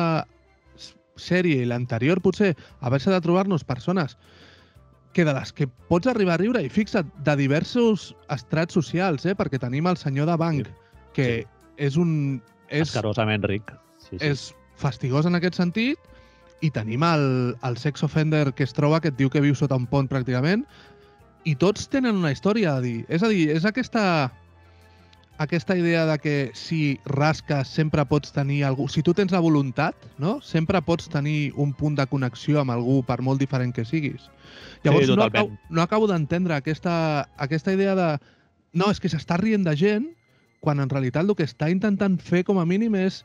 [1.20, 4.18] sèrie i l'anterior potser haver-se de trobar-nos persones
[5.16, 9.36] que de les que pots arribar a riure, i fixa't, de diversos estrats socials, eh?
[9.36, 10.98] perquè tenim el senyor de banc, sí.
[11.16, 11.46] que sí.
[11.88, 12.12] és un...
[12.68, 13.72] És, Escarosament ric.
[13.96, 14.20] Sí, sí.
[14.28, 16.12] És fastigós en aquest sentit,
[16.60, 19.80] i tenim el, el sex offender que es troba, que et diu que viu sota
[19.80, 20.66] un pont pràcticament,
[21.46, 23.06] i tots tenen una història a dir.
[23.08, 24.04] És a dir, és aquesta
[25.38, 28.88] aquesta idea de que si rasques sempre pots tenir algú...
[28.88, 30.40] Si tu tens la voluntat, no?
[30.42, 34.30] sempre pots tenir un punt de connexió amb algú per molt diferent que siguis.
[34.84, 38.10] Llavors, sí, no acabo, no acabo d'entendre aquesta, aquesta idea de
[38.76, 40.10] no, és que s'està rient de gent
[40.64, 43.24] quan en realitat el que està intentant fer com a mínim és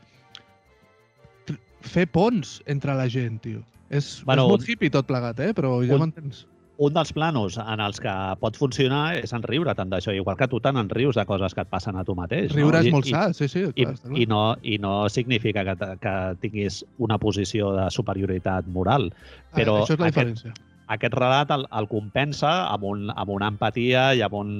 [1.81, 3.63] fer ponts entre la gent, tio.
[3.89, 5.51] És, bueno, és molt hippie tot plegat, eh?
[5.55, 6.45] però ja m'entens
[6.81, 10.47] un dels planos en els que pot funcionar és en riure tant d'això, igual que
[10.49, 12.55] tu tant en rius de coses que et passen a tu mateix.
[12.55, 12.87] Riure no?
[12.87, 13.67] és molt sa, sí, sí.
[13.77, 19.11] Clar, i, i, no, I no significa que, que tinguis una posició de superioritat moral.
[19.13, 20.55] Ah, però ah, això és la diferència.
[20.91, 24.51] Aquest, relat el, el compensa amb, un, amb una empatia i amb un,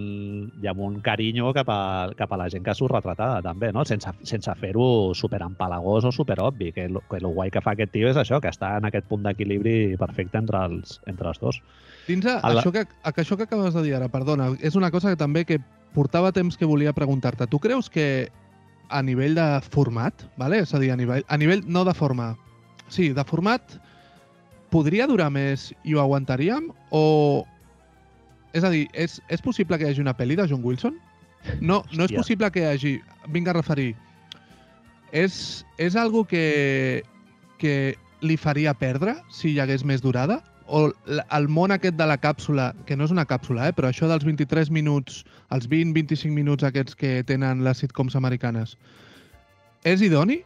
[0.63, 1.81] i amb un carinyo cap a,
[2.17, 3.83] cap a la gent que surt retratada, també, no?
[3.87, 8.19] sense, sense fer-ho superempalagós o superobvi, que, que el guai que fa aquest tio és
[8.19, 11.61] això, que està en aquest punt d'equilibri perfecte entre els, entre els dos.
[12.07, 12.61] Dins a, el...
[12.61, 15.45] això, que, a, això que acabes de dir ara, perdona, és una cosa que també
[15.45, 15.59] que
[15.93, 17.49] portava temps que volia preguntar-te.
[17.51, 18.07] Tu creus que
[18.91, 20.63] a nivell de format, vale?
[20.63, 22.35] és a dir, a nivell, a nivell no de forma,
[22.91, 23.79] sí, de format,
[24.71, 26.69] podria durar més i ho aguantaríem?
[26.91, 27.45] O,
[28.53, 30.97] És a dir, és, és possible que hi hagi una pel·li de John Wilson?
[31.61, 32.17] No, no és Hòstia.
[32.19, 32.93] possible que hi hagi...
[33.31, 33.93] Vinga a referir.
[35.11, 37.03] És, és algo que,
[37.61, 40.41] que li faria perdre si hi hagués més durada?
[40.67, 44.07] O el món aquest de la càpsula, que no és una càpsula, eh, però això
[44.07, 48.77] dels 23 minuts, els 20-25 minuts aquests que tenen les sitcoms americanes,
[49.83, 50.41] és idoni?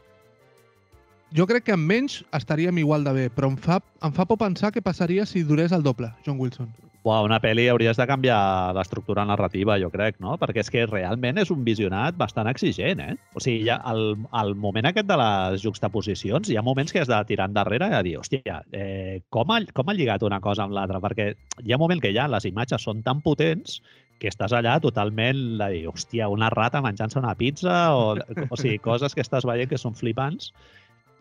[1.36, 4.38] Jo crec que amb menys estaríem igual de bé, però em fa, em fa por
[4.40, 6.70] pensar què passaria si durés el doble, John Wilson.
[7.06, 8.38] Uau, una pel·li hauries de canviar
[8.74, 10.38] l'estructura narrativa, jo crec, no?
[10.42, 13.18] Perquè és que realment és un visionat bastant exigent, eh?
[13.36, 17.12] O sigui, ja el, el moment aquest de les juxtaposicions, hi ha moments que has
[17.12, 20.74] de tirar endarrere i dir, hòstia, eh, com, ha, com ha lligat una cosa amb
[20.78, 21.04] l'altra?
[21.04, 23.82] Perquè hi ha un moment que ja les imatges són tan potents
[24.24, 28.16] que estàs allà totalment de dir, hòstia, una rata menjant-se una pizza, o,
[28.48, 30.54] o sigui, coses que estàs veient que són flipants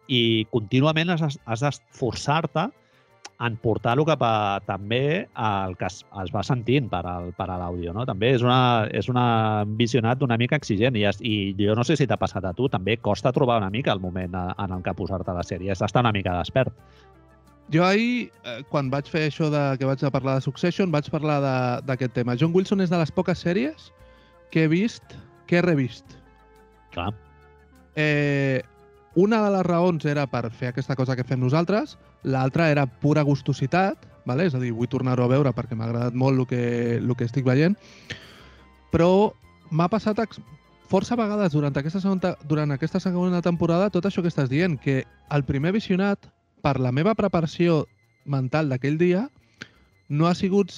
[0.09, 2.69] i contínuament has, has d'esforçar-te
[3.45, 7.57] en portar-lo cap a també el que es, es va sentint per, al, per a
[7.59, 7.93] l'àudio.
[7.93, 8.05] No?
[8.07, 11.83] També és, una, és una un visionat una mica exigent i, es- i jo no
[11.85, 14.77] sé si t'ha passat a tu, també costa trobar una mica el moment a- en
[14.77, 15.73] el que posar-te la sèrie.
[15.73, 16.73] Has d'estar una mica despert.
[17.73, 21.11] Jo ahir, eh, quan vaig fer això de que vaig a parlar de Succession, vaig
[21.11, 22.37] parlar de- d'aquest tema.
[22.39, 23.91] John Wilson és de les poques sèries
[24.53, 25.03] que he vist,
[25.49, 26.05] que he revist.
[26.93, 27.11] Clar.
[27.97, 28.63] Eh,
[29.15, 33.23] una de les raons era per fer aquesta cosa que fem nosaltres, l'altra era pura
[33.23, 34.49] gustositat, vale?
[34.49, 36.63] és a dir, vull tornar-ho a veure perquè m'ha agradat molt el que,
[36.99, 37.77] el que estic veient,
[38.91, 39.33] però
[39.71, 40.21] m'ha passat
[40.91, 45.05] força vegades durant aquesta, segona, durant aquesta segona temporada tot això que estàs dient, que
[45.31, 46.31] el primer visionat,
[46.65, 47.85] per la meva preparació
[48.25, 49.29] mental d'aquell dia,
[50.09, 50.73] no ha sigut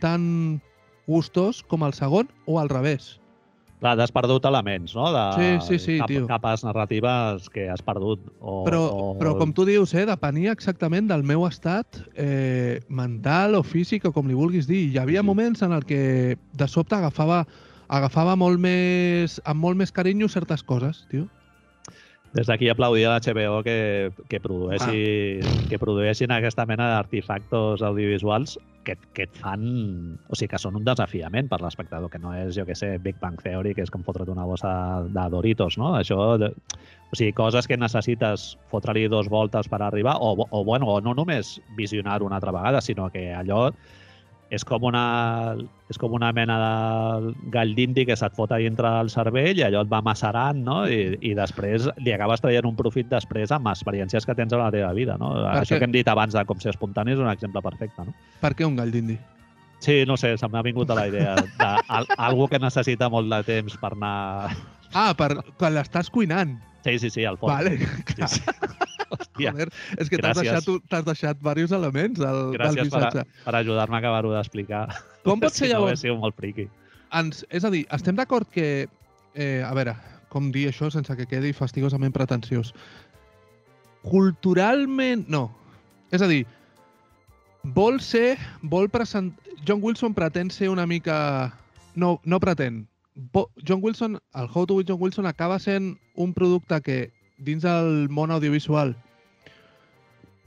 [0.00, 0.60] tan
[1.06, 3.21] gustós com el segon o al revés.
[3.82, 5.08] Clar, has perdut elements, no?
[5.10, 6.22] De, Sí, sí, sí, cap, tio.
[6.30, 8.20] Capes narratives que has perdut.
[8.38, 9.08] O, Però, o...
[9.18, 14.12] però com tu dius, eh, depenia exactament del meu estat eh, mental o físic o
[14.14, 14.84] com li vulguis dir.
[14.92, 15.26] Hi havia Sí.
[15.26, 17.42] moments en el que de sobte agafava
[17.92, 21.26] agafava molt més, amb molt més carinyo certes coses, tio.
[22.32, 25.50] Des d'aquí aplaudir a l'HBO que, que, produeixi, Ah.
[25.68, 30.18] que produeixin aquesta mena d'artefactos audiovisuals que, que et fan...
[30.32, 33.20] O sigui, que són un desafiament per l'espectador, que no és, jo que sé, Big
[33.20, 35.92] Bang Theory, que és com fotre't una bossa de Doritos, no?
[36.00, 36.18] Això...
[37.12, 41.12] O sigui, coses que necessites fotre-li dos voltes per arribar, o, o, bueno, o no
[41.12, 43.66] només visionar una altra vegada, sinó que allò
[44.52, 45.02] és com una,
[45.88, 49.64] és com una mena de gall d'indi que se't fot a dintre del cervell i
[49.64, 50.82] allò et va macerant, no?
[50.84, 54.70] I, i després li acabes traient un profit després amb experiències que tens a la
[54.74, 55.32] teva vida, no?
[55.40, 58.12] Això Perquè- que hem dit abans de com ser espontani és un exemple perfecte, no?
[58.44, 59.16] Per què un gall d'indi?
[59.82, 63.74] Sí, no sé, se m'ha vingut a la idea d'algú que necessita molt de temps
[63.80, 64.52] per anar...
[64.94, 66.56] Ah, per, quan l'estàs cuinant.
[66.84, 67.52] Sí, sí, sí, al fons.
[67.52, 68.42] Vale, Sí, sí.
[69.12, 69.66] Hòstia, Joder,
[70.00, 73.24] és que t'has deixat, t'has deixat diversos elements del, del gràcies per, missatge.
[73.26, 74.86] a, per ajudar-me a acabar-ho d'explicar.
[75.26, 76.00] Com pot ser si no, llavors?
[76.00, 76.64] he sigut molt friqui.
[77.12, 78.88] ens, és a dir, estem d'acord que...
[79.34, 79.94] Eh, a veure,
[80.32, 82.72] com dir això sense que quedi fastigosament pretensiós?
[84.02, 85.46] Culturalment, no.
[86.12, 86.46] És a dir,
[87.76, 88.38] vol ser...
[88.62, 89.32] Vol present...
[89.68, 91.52] John Wilson pretén ser una mica...
[91.94, 92.86] No, no pretén.
[93.64, 98.08] John Wilson, el How to with John Wilson acaba sent un producte que dins del
[98.08, 98.94] món audiovisual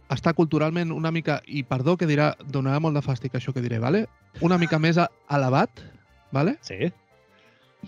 [0.10, 3.80] està culturalment una mica, i perdó que dirà, donarà molt de fàstic això que diré,
[3.80, 4.06] vale?
[4.42, 4.98] una mica més
[5.30, 5.82] elevat,
[6.32, 6.58] vale?
[6.62, 6.92] Sí?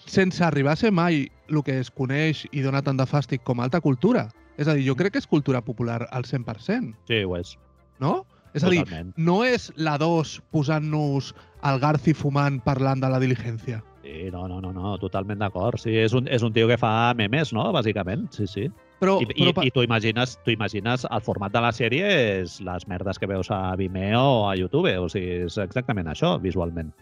[0.06, 3.60] sense arribar a ser mai el que es coneix i dona tant de fàstic com
[3.60, 4.28] alta cultura.
[4.58, 7.56] És a dir, jo crec que és cultura popular al 100%, Sí, ho és.
[8.00, 8.26] no?
[8.54, 9.13] És a dir, Totalment.
[9.18, 13.84] no és la 2 posant-nos el Garci fumant parlant de la diligència.
[14.08, 15.76] Sí, no, no, no, no totalment d'acord.
[15.84, 18.28] Sí, és un, és un tio que fa memes, no?, bàsicament.
[18.32, 18.67] Sí, sí.
[19.02, 22.08] Però, I, i, però, pa- i tu imagines, tu imagines el format de la sèrie
[22.39, 24.93] és les merdes que veus a Vimeo o a YouTube.
[25.04, 26.93] O sigui, és exactament això, visualment.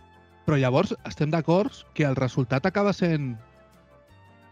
[0.45, 3.35] però llavors estem d'acord que el resultat acaba sent...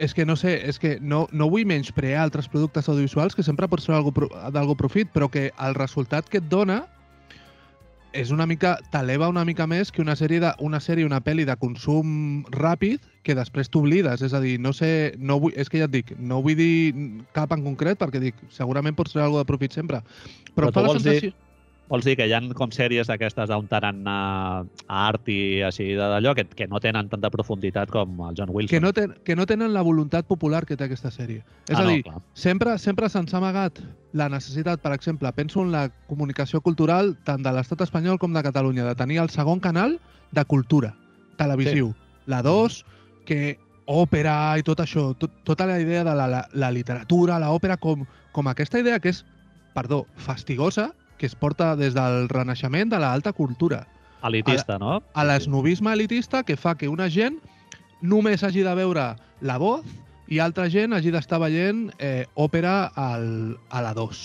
[0.02, 3.68] És que no sé, és que no, no vull menysprear altres productes audiovisuals que sempre
[3.70, 6.84] pot ser d'algú profit, però que el resultat que et dona
[8.14, 11.46] és una mica t'eleva una mica més que una sèrie de una sèrie una pel·li
[11.50, 15.80] de consum ràpid que després t'oblides, és a dir, no sé, no vull, és que
[15.82, 16.94] ja et dic, no vull dir
[17.34, 20.02] cap en concret perquè dic, segurament pot ser algo de profit sempre,
[20.54, 21.34] però, Però fa la vols dir- sensació...
[21.92, 26.32] Vols dir que hi ha com sèries d'aquestes on taran a, art i així d'allò
[26.38, 28.72] que, que no tenen tanta profunditat com el John Wilson.
[28.72, 31.44] que no, ten, que no tenen la voluntat popular que té aquesta sèrie.
[31.68, 32.24] És ah, a dir, no, clar.
[32.34, 37.44] sempre sempre se'ns ha amagat la necessitat, per exemple, penso en la comunicació cultural tant
[37.44, 40.00] de l'estat espanyol com de Catalunya, de tenir el segon canal
[40.32, 40.96] de cultura,
[41.38, 41.94] televisiu.
[42.26, 42.80] La 2,
[43.28, 43.58] que
[43.92, 48.06] òpera i tot això, tot, tota la idea de la, la, la literatura, l'òpera, com,
[48.32, 49.24] com aquesta idea que és,
[49.76, 53.86] perdó, fastigosa, que es porta des del renaixement de l'alta cultura.
[54.24, 55.02] Elitista, no?
[55.14, 57.40] a l'esnovisme elitista que fa que una gent
[58.02, 59.84] només hagi de veure la voz
[60.32, 64.22] i altra gent hagi d'estar veient eh, òpera al, a la 2.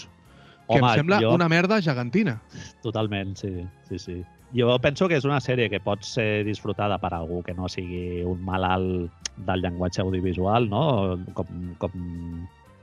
[0.68, 2.40] Que Home, em sembla jo- una merda gegantina.
[2.83, 4.18] Totalment, sí, sí, sí.
[4.55, 8.22] Jo penso que és una sèrie que pot ser disfrutada per algú que no sigui
[8.24, 11.18] un malalt del llenguatge audiovisual, no?
[11.37, 11.92] Com, com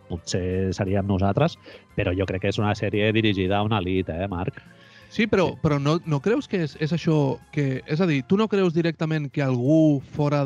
[0.09, 1.57] potser seríem nosaltres,
[1.95, 4.61] però jo crec que és una sèrie dirigida a una elit, eh, Marc?
[5.09, 5.59] Sí, però, Sí.
[5.61, 7.81] però no, no creus que és, és això que...
[7.87, 10.43] És a dir, tu no creus directament que algú fora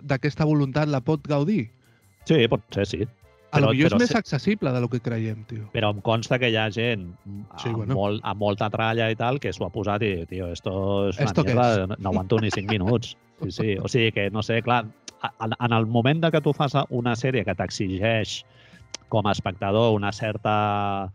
[0.00, 1.70] d'aquesta voluntat la pot gaudir?
[2.24, 3.02] Sí, pot ser, sí.
[3.50, 4.16] A lo Però- millor és però més sí.
[4.18, 5.70] accessible de lo que creiem, tio.
[5.72, 7.94] Però em consta que hi ha gent amb, Sí, bueno.
[7.94, 11.24] molt, amb molta tralla i tal que s'ho ha posat i, tio, esto és una
[11.24, 13.16] ¿Esto mierda, no, no aguanto ni 5 minuts.
[13.42, 13.76] Sí, sí.
[13.82, 14.84] O sigui que, no sé, clar,
[15.22, 18.44] a- en, en el moment de que tu fas una sèrie que t'exigeix
[19.08, 21.12] com a espectador una certa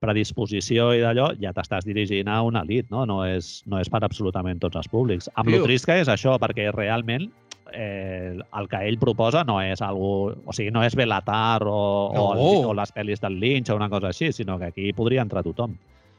[0.00, 3.06] predisposició i d'allò, ja t'estàs dirigint a una elit, no?
[3.08, 5.30] No és, no és per absolutament tots els públics.
[5.34, 5.58] Amb Tio.
[5.62, 7.30] lo trist que és això, perquè realment
[7.72, 11.72] eh, el que ell proposa no és algo, o sigui, no és Belatar o,
[12.12, 12.70] o, el, No.
[12.70, 15.76] o les pel·lis del Lynch o una cosa així, sinó que aquí podria entrar tothom.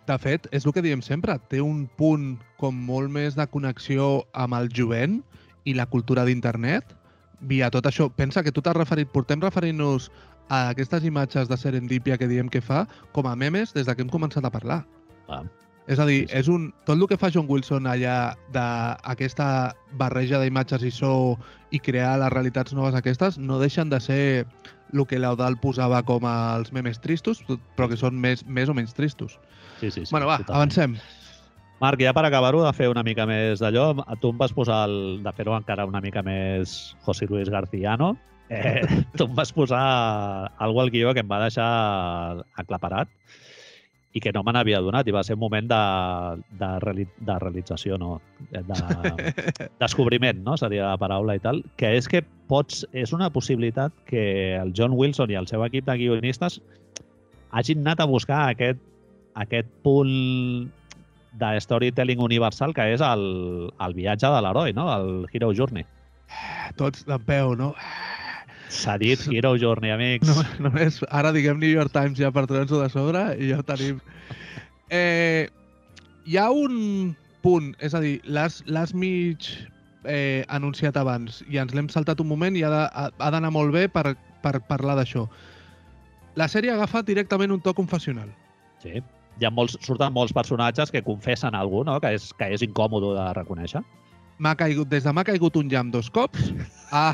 [0.08, 4.24] De fet, és el que diem sempre, té un punt com molt més de connexió
[4.34, 5.20] amb el jovent
[5.68, 6.96] i la cultura d'internet
[7.42, 8.08] via tot això.
[8.10, 10.08] Pensa que tu t'has referit, portem referint-nos
[10.50, 14.02] a aquestes imatges de serendípia que diem que fa com a memes des de que
[14.06, 14.86] hem començat a parlar.
[15.28, 15.44] Ah.
[15.88, 16.38] És a dir, Sí, sí.
[16.40, 21.38] és un, tot el que fa John Wilson allà d'aquesta barreja d'imatges i so
[21.72, 24.46] i crear les realitats noves aquestes no deixen de ser
[24.94, 27.42] el que l'Eudal posava com els memes tristos,
[27.76, 29.38] però que són més, més o menys tristos.
[29.80, 30.12] Sí, sí, sí.
[30.12, 30.56] bueno, va, totalment.
[30.72, 30.98] avancem.
[31.80, 35.20] Marc, ja per acabar-ho, de fer una mica més d'allò, tu em vas posar, el,
[35.24, 38.16] de fer-ho encara una mica més José Luis Garciano,
[38.50, 38.82] eh,
[39.18, 39.84] tu em vas posar
[40.58, 41.68] algo al guió que em va deixar
[42.56, 43.12] aclaparat
[44.18, 45.80] i que no me n'havia donat, i va ser un moment de,
[46.58, 48.18] de, reali de realització, no,
[48.50, 48.64] de
[49.84, 50.56] descobriment, no?
[50.58, 54.96] seria la paraula i tal, que és que pots, és una possibilitat que el John
[54.98, 56.60] Wilson i el seu equip de guionistes
[57.52, 58.82] hagin anat a buscar aquest,
[59.38, 60.72] aquest punt
[61.38, 64.90] de storytelling universal que és el, el viatge de l'heroi, no?
[64.96, 65.86] el Hero Journey.
[66.80, 67.76] Tots de peu, no?
[68.70, 70.28] S'ha dit Hero Journey, amics.
[70.28, 73.66] no només ara diguem New York Times ja per treure'ns-ho de sobre i ja ho
[73.68, 74.02] tenim.
[74.92, 75.48] Eh,
[76.28, 79.48] hi ha un punt, és a dir, l'has mig
[80.04, 82.72] eh, anunciat abans i ens l'hem saltat un moment i ha
[83.32, 85.28] d'anar molt bé per, per parlar d'això.
[86.38, 88.28] La sèrie ha agafat directament un to confessional.
[88.84, 89.00] Sí.
[89.38, 92.00] Hi ha molts, surten molts personatges que confessen algú, no?
[92.02, 93.84] que, és, que és incòmode de reconèixer.
[94.42, 96.52] M'ha caigut, des de m'ha caigut un llamp dos cops
[96.94, 97.14] a,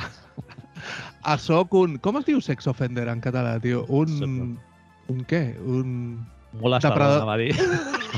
[1.32, 1.98] a soc un...
[2.04, 3.86] Com es diu sex offender en català, tio?
[3.90, 4.58] Un...
[5.12, 5.44] Un què?
[5.60, 5.90] Un...
[6.62, 7.22] Molestador, Depredador.
[7.24, 7.52] anava a dir.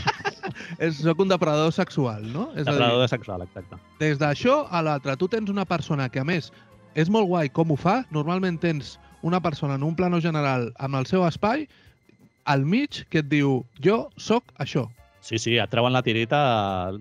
[0.85, 2.49] És, soc un depredador sexual, no?
[2.53, 3.79] És a dir, Depredador sexual, exacte.
[4.01, 6.51] des d'això a l'altre, tu tens una persona que, a més,
[6.99, 8.01] és molt guai com ho fa.
[8.15, 11.65] Normalment tens una persona en un plano general amb el seu espai,
[12.45, 14.85] al mig, que et diu, jo sóc això.
[15.25, 16.39] Sí, sí, et treuen la tirita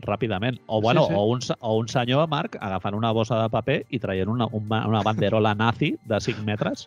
[0.07, 0.57] ràpidament.
[0.65, 1.15] O, bueno, Sí, sí.
[1.19, 4.79] O, un, o un senyor, Marc, agafant una bossa de paper i traient una, una,
[4.89, 6.87] una banderola nazi de 5 metres,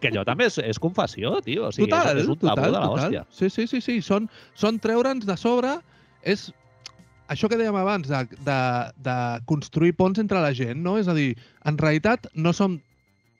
[0.00, 1.68] que allò també és, és confessió, tio.
[1.68, 3.22] O sigui, total, és, és un tabú total, de l'hòstia.
[3.30, 4.00] Sí, sí, sí, sí.
[4.02, 4.26] Són,
[4.58, 5.76] són treure'ns de sobre...
[6.24, 6.48] És
[7.30, 8.58] això que dèiem abans, de, de,
[9.06, 10.96] de construir ponts entre la gent, no?
[10.98, 11.36] És a dir,
[11.70, 12.80] en realitat no som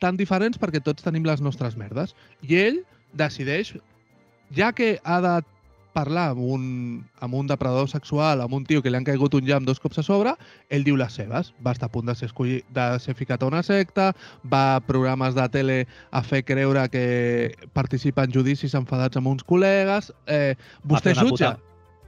[0.05, 2.15] tan diferents perquè tots tenim les nostres merdes.
[2.47, 2.81] I ell
[3.19, 3.75] decideix,
[4.55, 5.35] ja que ha de
[5.95, 6.65] parlar amb un,
[7.25, 10.03] amb un depredador sexual, amb un tio que li han caigut un llamp dos cops
[10.03, 10.35] a sobre,
[10.75, 11.53] ell diu les seves.
[11.65, 14.11] Va estar a punt de ser, escollit, de ser ficat a una secta,
[14.51, 15.81] va a programes de tele
[16.11, 17.05] a fer creure que
[17.73, 20.11] participa en judicis enfadats amb uns col·legues.
[20.27, 21.55] Eh, Va vostè jutja.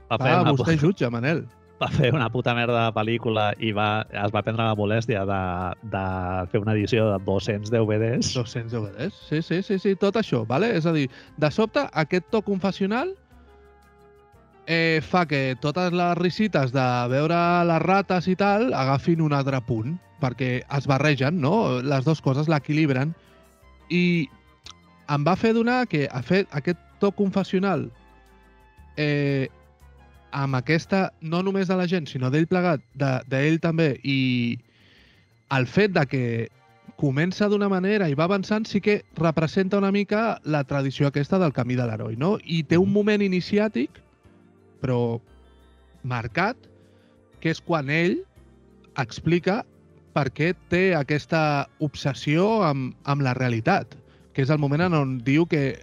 [0.07, 1.45] Va, una, vostè puta, jutja, Manel.
[1.81, 5.41] va fer una puta merda de pel·lícula i va, es va prendre la molèstia de,
[5.91, 6.03] de
[6.51, 8.33] fer una edició de 200 DVDs.
[8.33, 9.19] 200 DVDs.
[9.29, 10.71] Sí, sí, sí, sí, tot això, vale?
[10.77, 11.05] És a dir,
[11.37, 13.13] de sobte, aquest to confessional
[14.67, 17.37] eh, fa que totes les risites de veure
[17.69, 21.79] les rates i tal agafin un altre punt, perquè es barregen, no?
[21.81, 23.13] Les dues coses l'equilibren.
[23.89, 24.27] I
[25.07, 27.87] em va fer donar que ha fet aquest to confessional
[28.97, 29.47] eh,
[30.35, 34.57] amb aquesta, no només de la gent, sinó d'ell plegat, de- d'ell també, i
[35.55, 36.23] el fet de que
[36.97, 41.53] comença d'una manera i va avançant sí que representa una mica la tradició aquesta del
[41.53, 42.35] camí de l'heroi, no?
[42.43, 44.01] I té un moment iniciàtic,
[44.81, 45.19] però
[46.07, 46.57] marcat,
[47.41, 48.19] que és quan ell
[48.97, 49.61] explica
[50.17, 53.93] per què té aquesta obsessió amb, amb la realitat,
[54.33, 55.79] que és el moment en on diu que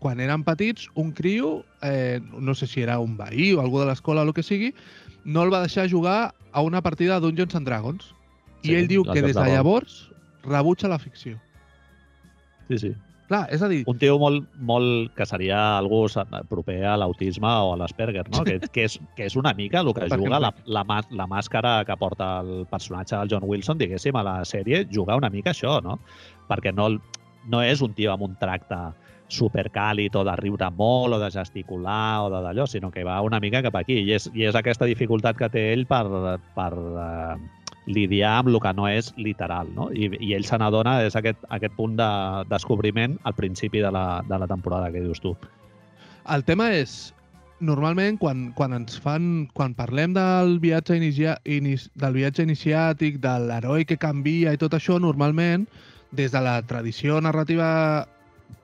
[0.00, 3.88] quan eren petits, un criu, eh, no sé si era un veí o algú de
[3.88, 4.72] l'escola o el que sigui,
[5.24, 8.12] no el va deixar jugar a una partida de Dungeons and Dragons.
[8.62, 10.06] I Sí, ell diu que des de llavors
[10.44, 11.40] rebutja la ficció.
[12.68, 12.94] Sí, sí.
[13.26, 16.04] Clar, és a dir, Un tio molt, molt que seria algú
[16.48, 18.44] proper a l'autisme o a l'Asperger, no?
[18.46, 21.96] que, que, és, que és una mica el que juga la, la, la màscara que
[21.98, 25.98] porta el personatge del John Wilson, diguéssim, a la sèrie, jugar una mica això, no?
[26.46, 26.92] Perquè no,
[27.50, 28.78] no és un tio amb un tracte
[29.28, 33.40] supercàlid o de riure molt o de gesticular o de d'allò, sinó que va una
[33.42, 33.98] mica cap aquí.
[34.06, 36.04] I és, i és aquesta dificultat que té ell per,
[36.54, 37.34] per eh,
[37.86, 39.88] lidiar amb el que no és literal, no?
[39.94, 42.08] I, i ell se n'adona, és aquest, aquest punt de
[42.50, 45.36] descobriment al principi de la, de la temporada que dius tu.
[46.34, 47.14] el tema és,
[47.60, 49.46] normalment, quan, quan ens fan...
[49.54, 54.74] Quan parlem del viatge, inicia, inis, del viatge iniciàtic, de l'heroi que canvia i tot
[54.74, 55.66] això, normalment,
[56.10, 58.06] des de la tradició narrativa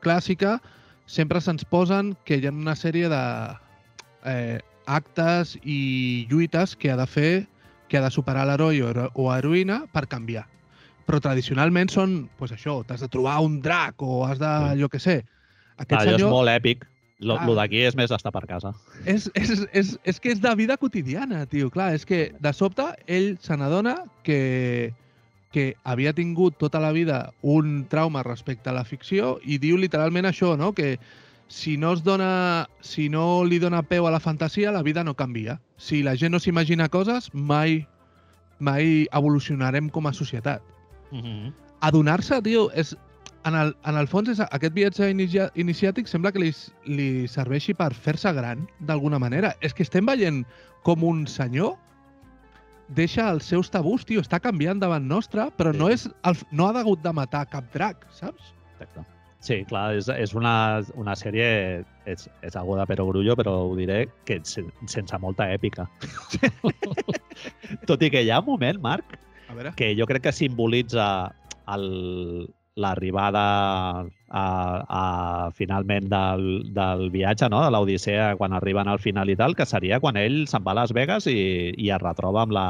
[0.03, 0.59] clàssica,
[1.07, 3.23] sempre se'ns posen que hi ha una sèrie de
[4.27, 7.33] eh, actes i lluites que ha de fer,
[7.92, 10.46] que ha de superar l'heroi o, o heroïna per canviar.
[11.05, 14.81] Però tradicionalment són, pues això, t'has de trobar un drac o has de, Sí.
[14.81, 15.18] jo què sé.
[15.76, 16.87] Aquest allò és senyor molt èpic.
[17.22, 17.44] Lo, Ah.
[17.46, 18.72] lo d'aquí és més estar per casa.
[19.07, 21.68] és, és, és, és que és de vida quotidiana, tio.
[21.70, 23.92] Clar, és que de sobte ell se n'adona
[24.24, 24.92] que,
[25.52, 30.24] que havia tingut tota la vida un trauma respecte a la ficció i diu literalment
[30.26, 30.72] això, no?
[30.72, 30.98] Que
[31.53, 35.12] si no, es dona, si no li dona peu a la fantasia, la vida no
[35.15, 35.59] canvia.
[35.77, 37.83] Si la gent no s'imagina coses, mai,
[38.59, 40.62] mai evolucionarem com a societat.
[41.11, 41.53] Mm -hmm.
[41.81, 42.97] Adonar-se, tio, és,
[43.45, 46.53] en el, en el fons és aquest viatge inicia, iniciàtic sembla que li,
[46.87, 49.55] li serveixi per fer-se gran d'alguna manera.
[49.61, 50.47] És que estem veient
[50.83, 51.77] com un senyor
[52.88, 55.79] deixa els seus tabús, tio, està canviant davant nostre, però Sí.
[55.79, 58.55] no, és el, no ha hagut de matar cap drac, saps?
[58.81, 59.12] Exacte.
[59.42, 60.52] Sí, clar, és, és una,
[60.94, 65.88] una sèrie, és, és algo de perogrullo, però ho diré que sen, sense molta èpica.
[67.90, 69.16] Tot i que hi ha un moment, Marc,
[69.50, 69.72] A veure.
[69.74, 71.09] que jo crec que simbolitza
[72.76, 74.45] l'arribada a,
[74.88, 77.61] a, finalment del, del viatge, no?
[77.64, 80.79] de l'Odissea, quan arriben al final i tal, que seria quan ell se'n va a
[80.81, 81.37] Las Vegas i,
[81.77, 82.66] i es retroba amb la,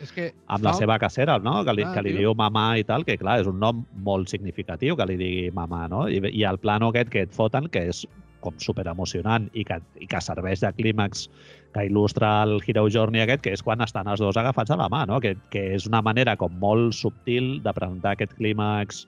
[0.00, 1.58] És que amb la fa- seva casera, no?
[1.64, 4.32] que li, Ah, que li diu mamà i tal, que clar, és un nom molt
[4.32, 6.06] significatiu que li digui mamà, no?
[6.08, 8.06] I, i el plano aquest que et foten, que és
[8.44, 11.28] com super emocionant i que, i que serveix de clímax
[11.74, 14.88] que il·lustra el Hero Journey aquest, que és quan estan els dos agafats a la
[14.92, 15.16] mà, no?
[15.20, 19.06] que, que és una manera com molt subtil de presentar aquest clímax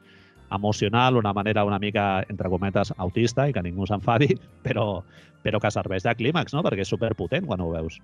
[0.53, 4.35] emocional, una manera una mica, entre cometes, autista i que ningú s'enfadi,
[4.67, 5.03] però,
[5.43, 6.65] però que serveix de clímax, no?
[6.67, 8.01] perquè és superpotent quan ho veus.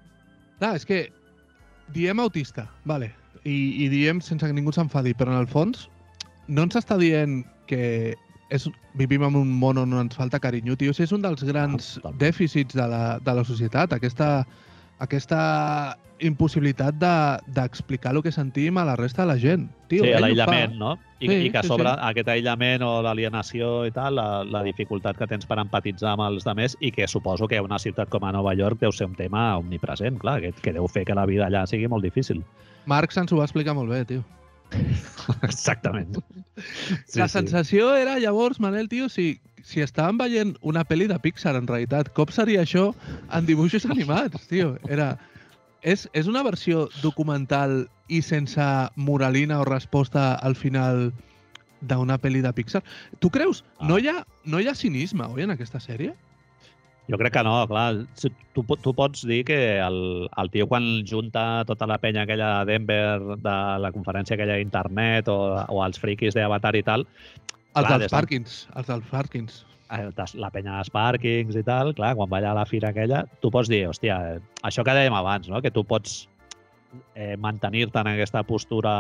[0.59, 1.05] Clar, és que
[1.93, 3.13] diem autista, vale,
[3.45, 5.89] i, i diem sense que ningú s'enfadi, però en el fons
[6.49, 8.15] no ens està dient que
[8.53, 8.67] és,
[8.99, 10.93] vivim en un món on ens falta carinyo, tio.
[10.93, 12.21] Si és un dels grans totalment.
[12.21, 14.45] dèficits de la, de la societat, aquesta,
[15.05, 15.41] aquesta
[16.27, 19.69] impossibilitat de- d'explicar de, el que sentim a la resta de la gent.
[19.89, 20.95] Tio, sí, l'aïllament, no?
[21.21, 21.97] I, Sí, I que a sí, sobre sí.
[22.09, 26.45] aquest aïllament o l'alienació i tal, la, la dificultat que tens per empatitzar amb els
[26.45, 29.57] demés i que suposo que una ciutat com a Nova York deu ser un tema
[29.59, 32.43] omnipresent, clar, que, que deu fer que la vida allà sigui molt difícil.
[32.87, 34.25] Marx ens ho va explicar molt bé, tio.
[35.43, 36.17] Exactament.
[37.07, 41.55] Sí, la sensació era, llavors, Manel, tio, si, si estàvem veient una pel·li de Pixar,
[41.57, 42.91] en realitat, com seria això
[43.33, 44.77] en dibuixos animats, tio?
[44.89, 45.15] Era...
[45.83, 48.63] És, és una versió documental i sense
[48.97, 51.09] moralina o resposta al final
[51.83, 52.83] d'una pel·li de Pixar.
[53.19, 53.65] Tu creus?
[53.81, 53.89] Ah.
[53.91, 56.15] No, hi ha, no hi ha cinisme, oi, en aquesta sèrie?
[57.11, 58.05] Jo crec que no, clar.
[58.15, 62.65] Tu, tu pots dir que el, el tio quan junta tota la penya aquella a
[62.69, 67.03] Denver de la conferència aquella d'internet o, o els friquis d'Avatar i tal,
[67.75, 68.57] Els Clar, dels de- Parkins.
[68.77, 69.59] Els dels Parkins.
[69.93, 70.09] Eh,
[70.41, 73.51] la penya dels pàrquings i tal, clar, quan va allà a la fira aquella, tu
[73.55, 75.63] pots dir, hòstia, eh, això que dèiem abans, no?
[75.63, 76.23] que tu pots
[77.15, 78.95] eh, mantenir-te en aquesta postura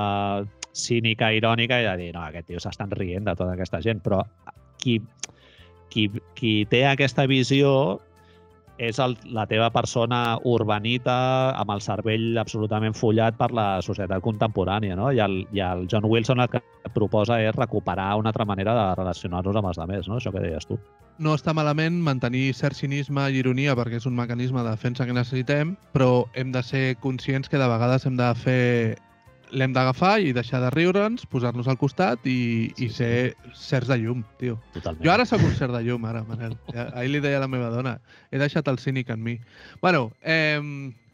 [0.72, 4.22] cínica, irònica i de dir, no, aquest tio s'estan rient de tota aquesta gent, però
[4.80, 4.98] qui,
[5.92, 8.00] qui, qui té aquesta visió
[8.82, 11.14] és el, la teva persona urbanita
[11.58, 15.12] amb el cervell absolutament follat per la societat contemporània, no?
[15.14, 16.62] I el, i el John Wilson el que
[16.94, 20.18] proposa és recuperar una altra manera de relacionar-nos amb els altres, no?
[20.18, 20.80] Això que deies tu.
[21.22, 25.14] no està malament mantenir cert cinisme i ironia perquè és un mecanisme de defensa que
[25.14, 28.62] necessitem, però hem de ser conscients que de vegades hem de fer
[29.52, 33.98] l'hem d'agafar i deixar de riure'ns, posar-nos al costat i, i Sí, ser certs de
[34.00, 34.58] llum, tio.
[34.74, 35.04] Totalment.
[35.04, 36.56] Jo ara sóc un cert de llum, ara, Manel.
[36.72, 37.98] Ja, ahir li deia a la meva dona,
[38.32, 39.38] he deixat el cínic en mi.
[39.84, 40.58] Bueno, eh,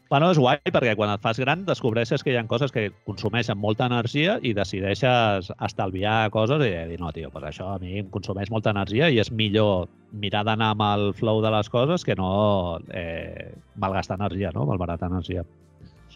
[0.09, 3.59] Bueno, és guai perquè quan et fas gran descobreixes que hi ha coses que consumeixen
[3.61, 8.09] molta energia i decideixes estalviar coses i dir, no, tio, pues això a mi em
[8.09, 12.17] consumeix molta energia i és millor mirar d'anar amb el flow de les coses que
[12.17, 14.65] no eh, malgastar energia, no?
[14.65, 15.45] malbaratar energia.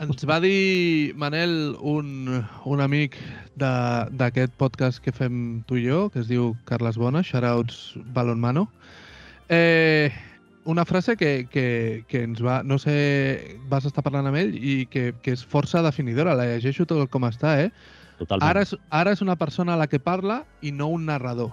[0.01, 3.19] Ens va dir, Manel, un, un amic
[3.61, 8.65] d'aquest podcast que fem tu i jo, que es diu Carles Bona, shoutouts Balonmano,
[9.53, 10.09] eh,
[10.65, 12.63] una frase que, que, que ens va...
[12.63, 16.33] No sé, vas estar parlant amb ell i que, que és força definidora.
[16.39, 17.69] La llegeixo tot com està, eh?
[18.17, 18.49] Totalment.
[18.49, 21.51] Ara és, ara és una persona a la que parla i no un narrador.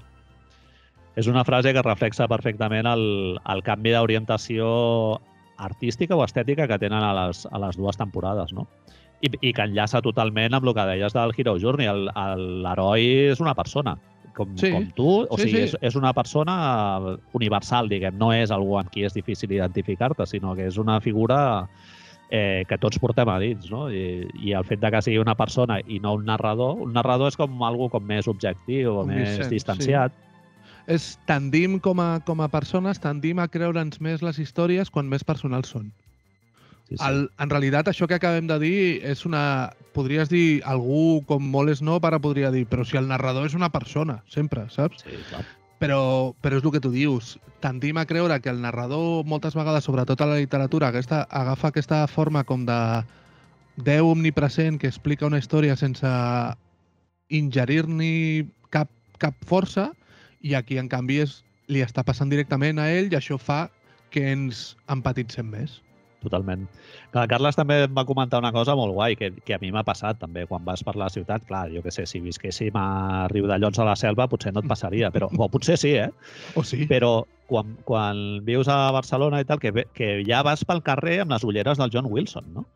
[1.18, 3.02] És una frase que reflexa perfectament el,
[3.52, 4.70] el canvi d'orientació
[5.60, 8.66] artística o estètica que tenen a les, a les dues temporades, no?
[9.20, 11.90] I, I que enllaça totalment amb el que deies del Hero Journey.
[12.64, 13.98] L'heroi és una persona,
[14.36, 14.70] com, Sí.
[14.72, 15.08] com tu.
[15.28, 15.62] O Sí, sigui, sí.
[15.68, 18.16] És, és una persona universal, diguem.
[18.18, 21.68] No és algú amb qui és difícil identificar-te, sinó que és una figura
[22.30, 23.90] eh, que tots portem a dins, no?
[23.90, 27.28] I, I el fet de que sigui una persona i no un narrador, un narrador
[27.28, 29.50] és com algú com més objectiu o més Omniscient,
[29.82, 29.90] sí.
[30.86, 35.24] És tendim com a, com a persones, tendim a creure'ns més les històries quan més
[35.24, 35.90] personals són.
[36.88, 37.04] Sí, sí.
[37.06, 39.70] El, en realitat, això que acabem de dir és una...
[39.94, 43.72] Podries dir, algú com molt snob ara podria dir, però si el narrador és una
[43.74, 45.02] persona, sempre, saps?
[45.02, 45.42] Sí, clar.
[45.82, 46.00] Però,
[46.42, 47.38] però és el que tu dius.
[47.64, 52.04] Tendim a creure que el narrador, moltes vegades, sobretot a la literatura, aquesta, agafa aquesta
[52.10, 52.78] forma com de
[53.80, 56.08] Déu omnipresent que explica una història sense
[57.30, 58.90] ingerir-ni cap,
[59.22, 59.90] cap força
[60.42, 63.68] i aquí, en canvi, és, li està passant directament a ell i això fa
[64.10, 65.80] que ens empatitzem més.
[66.20, 66.66] Totalment.
[67.14, 69.84] Clar, Carles també em va comentar una cosa molt guai, que, que a mi m'ha
[69.88, 71.46] passat també quan vas per la ciutat.
[71.48, 75.08] Clar, jo que sé, si visquéssim a Riudellots a la selva potser no et passaria,
[75.14, 76.10] però o potser sí, eh?
[76.60, 76.84] O sí?
[76.90, 81.32] Però quan, quan vius a Barcelona i tal, que, que ja vas pel carrer amb
[81.32, 82.66] les ulleres del John Wilson, no?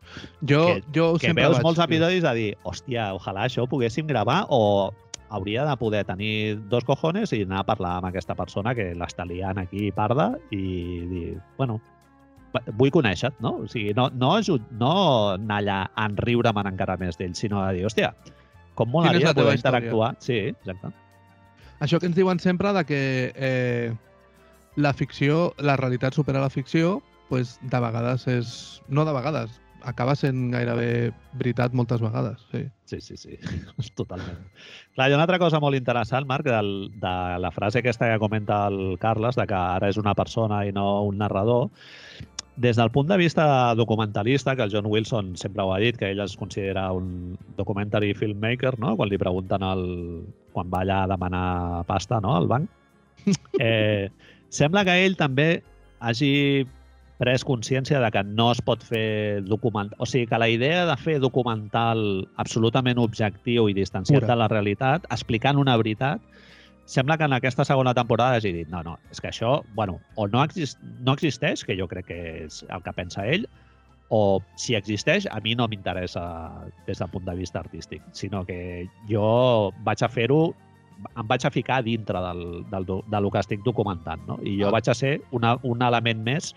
[0.41, 3.69] Jo, que- jo Que sempre veus vaig molts episodis a dir, hòstia, ojalà això ho
[3.69, 4.89] poguéssim gravar o
[5.29, 9.25] hauria de poder tenir dos cojones i anar a parlar amb aquesta persona que l'està
[9.25, 10.65] liant aquí parda i
[11.09, 11.79] dir, bueno,
[12.77, 13.55] vull conèixer-te, no?
[13.65, 14.35] O sigui, no, no,
[14.79, 14.93] no
[15.33, 18.13] anar allà a enriure-me'n encara més d'ell, sinó a dir, hòstia,
[18.75, 19.59] com molaria poder història?
[19.59, 20.13] interactuar.
[20.23, 20.93] Sí, exacte.
[21.83, 23.01] Això que ens diuen sempre de que
[23.35, 23.93] eh,
[24.75, 28.55] la ficció, la realitat supera la ficció, pues, de vegades és...
[28.87, 32.65] No de vegades, acaba sent gairebé veritat moltes vegades, sí.
[32.89, 33.37] Sí, sí, sí,
[33.99, 34.41] totalment.
[34.95, 36.71] Clar, hi ha una altra cosa molt interessant, Marc, del,
[37.01, 40.73] de la frase aquesta que comenta el Carles, de que ara és una persona i
[40.75, 41.69] no un narrador.
[42.55, 46.09] Des del punt de vista documentalista, que el John Wilson sempre ho ha dit, que
[46.13, 48.95] ell es considera un documentary filmmaker, no?
[48.95, 49.83] quan li pregunten el,
[50.55, 52.35] quan va allà a demanar pasta no?
[52.37, 52.69] al banc,
[53.59, 54.09] eh,
[54.49, 55.49] sembla que ell també
[55.99, 56.65] hagi
[57.17, 59.95] pres consciència de que no es pot fer documental...
[60.03, 64.33] O sigui, que la idea de fer documental absolutament objectiu i distanciat Pura.
[64.33, 66.19] de la realitat, explicant una veritat,
[66.85, 70.27] sembla que en aquesta segona temporada hagi dit no, no, és que això, bueno, o
[70.27, 73.47] no, exist, no existeix, que jo crec que és el que pensa ell,
[74.13, 76.21] o si existeix, a mi no m'interessa
[76.85, 80.51] des del punt de vista artístic, sinó que jo vaig a fer-ho
[81.19, 84.37] em vaig a ficar dintre del, del, do- del que estic documentant, no?
[84.47, 84.75] I jo Ah.
[84.77, 86.53] vaig a ser una, un element més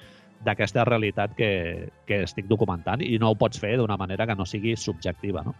[0.46, 4.46] d'aquesta realitat que, que estic documentant i no ho pots fer d'una manera que no
[4.46, 5.54] sigui subjectiva, no?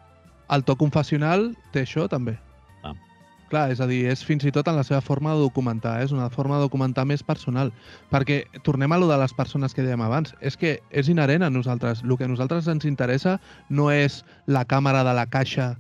[0.54, 2.38] El to confessional té això també.
[2.86, 2.94] Ah.
[3.50, 6.06] Clar, és a dir, és fins i tot en la seva forma de documentar, eh?
[6.08, 7.72] és una forma de documentar més personal.
[8.12, 11.52] Perquè, tornem a lo de les persones que dèiem abans, és que és inherent a
[11.52, 12.00] nosaltres.
[12.04, 15.74] El que a nosaltres ens interessa no és la càmera de la caixa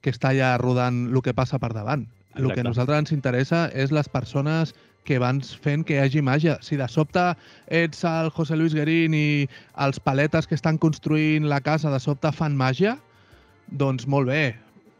[0.00, 2.08] que està allà rodant el que passa per davant.
[2.34, 4.74] El que a nosaltres ens interessa és les persones
[5.04, 6.58] que van fent que hi hagi màgia.
[6.64, 7.22] Si de sobte
[7.68, 9.46] ets el José Luis Guerín i
[9.86, 12.96] els paletes que estan construint la casa de sobte fan màgia,
[13.68, 14.54] doncs molt bé.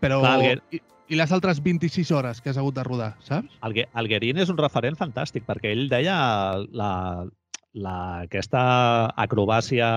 [0.05, 0.21] Però...
[0.25, 3.57] Clar, I, I les altres 26 hores que has hagut de rodar, saps?
[3.65, 6.17] El, el Guerin és un referent fantàstic perquè ell deia
[6.73, 6.93] la,
[7.73, 7.97] la,
[8.29, 8.63] aquesta
[9.25, 9.89] acrobàcia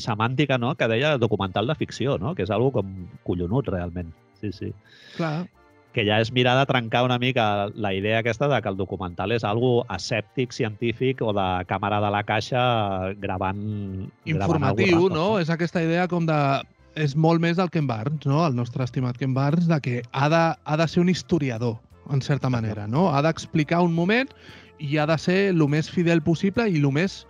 [0.00, 0.74] semàntica no?
[0.76, 2.34] que deia documental de ficció, no?
[2.34, 2.94] que és algo com
[3.24, 4.12] collonut realment.
[4.40, 4.72] Sí, sí.
[5.16, 5.46] Clar.
[5.94, 9.32] Que ja és mirar de trencar una mica la idea aquesta de que el documental
[9.32, 12.60] és algo escèptic, científic o de càmera de la caixa
[13.22, 13.62] gravant...
[14.26, 15.26] gravant Informatiu, random, no?
[15.38, 16.38] És aquesta idea com de...
[16.98, 18.42] És molt més del Ken Barnes, no?
[18.46, 21.78] El nostre estimat Ken Barnes, de que ha de, ha de ser un historiador,
[22.10, 23.08] en certa manera, no?
[23.14, 24.30] Ha d'explicar un moment
[24.78, 27.22] i ha de ser el més fidel possible i el més...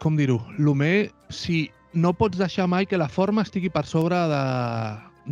[0.00, 0.40] Com dir-ho?
[0.56, 1.12] El més...
[1.28, 4.44] Si no pots deixar mai que la forma estigui per sobre de,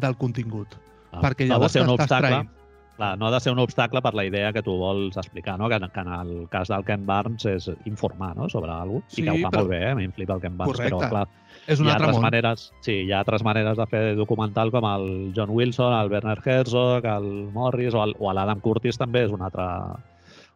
[0.00, 0.83] del contingut.
[1.16, 2.28] Ah, perquè no llavors ser un obstacle.
[2.28, 2.50] traint.
[2.96, 5.68] Clar, no ha de ser un obstacle per la idea que tu vols explicar, no?
[5.68, 8.48] que, en- que en el cas del Ken Barnes és informar no?
[8.48, 9.90] sobre alguna cosa, Sí, i que ho fa però- molt bé, eh?
[9.90, 10.94] a mi em flipa el Ken Barnes, Correcte.
[10.94, 11.28] però clar,
[11.66, 12.22] És un hi ha altre altres món.
[12.22, 16.38] maneres, sí, hi ha altres maneres de fer documental com el John Wilson, el Werner
[16.44, 19.64] Herzog, el Morris o el- o l'Adam Curtis també és un altre,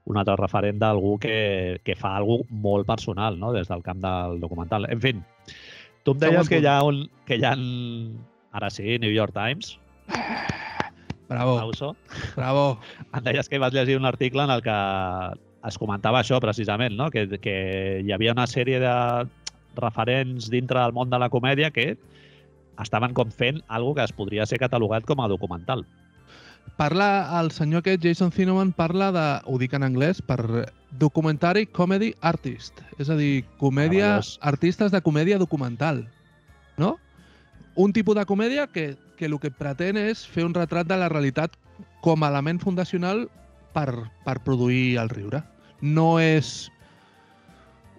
[0.05, 3.51] un altre referent d'algú que, que fa alguna molt personal no?
[3.53, 4.87] des del camp del documental.
[4.89, 5.13] En fi,
[6.05, 7.57] tu em deies que hi ha un, que hi ha,
[8.53, 9.81] ara sí, New York Times,
[11.29, 11.95] Bravo, Auso,
[12.37, 12.79] bravo.
[13.13, 14.77] em deies que vas llegir un article en el que
[15.69, 17.11] es comentava això precisament, no?
[17.13, 17.57] que, que
[18.01, 18.95] hi havia una sèrie de
[19.77, 21.99] referents dintre del món de la comèdia que
[22.81, 25.85] estaven com fent algo que es podria ser catalogat com a documental.
[26.79, 30.69] Parla, el senyor aquest, Jason Zinoman, parla de, ho dic en anglès, per
[31.01, 32.83] documentary comedy artist.
[33.03, 36.05] És a dir, comèdia, artistes de comèdia documental.
[36.79, 36.97] No?
[37.75, 41.11] Un tipus de comèdia que, que el que pretén és fer un retrat de la
[41.11, 41.59] realitat
[42.05, 43.27] com a element fundacional
[43.75, 43.91] per,
[44.25, 45.43] per produir el riure.
[45.83, 46.71] No és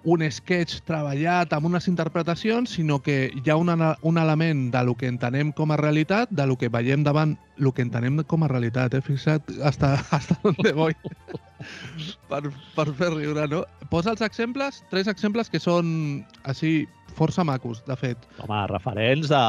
[0.07, 4.95] un sketch treballat amb unes interpretacions, sinó que hi ha un, un element de lo
[4.95, 8.51] que entenem com a realitat, de lo que veiem davant el que entenem com a
[8.51, 8.95] realitat.
[8.95, 9.01] Eh?
[9.03, 10.95] Fixa't hasta, hasta on voy
[12.29, 12.45] per,
[12.75, 13.65] per fer riure, no?
[13.91, 18.29] Posa els exemples, tres exemples que són així força macos, de fet.
[18.45, 19.43] Home, referents de,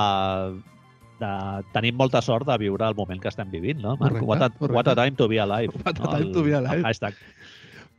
[1.20, 1.32] de...
[1.74, 3.96] Tenim molta sort de viure el moment que estem vivint, no?
[4.00, 4.18] Marc?
[4.18, 4.76] Correcte, what, a, correcte.
[4.76, 5.74] what a time to be alive.
[5.84, 6.12] What a no?
[6.16, 6.80] time to be alive.
[6.80, 7.18] El hashtag.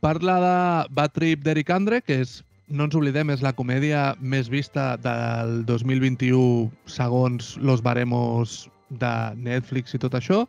[0.02, 4.50] Parla de Bad Trip d'Eric Andre, que és, no ens oblidem, és la comèdia més
[4.50, 10.42] vista del 2021 segons los baremos de Netflix i tot això.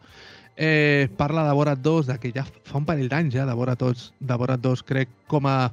[0.55, 3.81] Eh, parla de Borat 2, de que ja fa un parell d'anys ja de Borat
[3.81, 5.71] 2, de Borat 2, crec, com a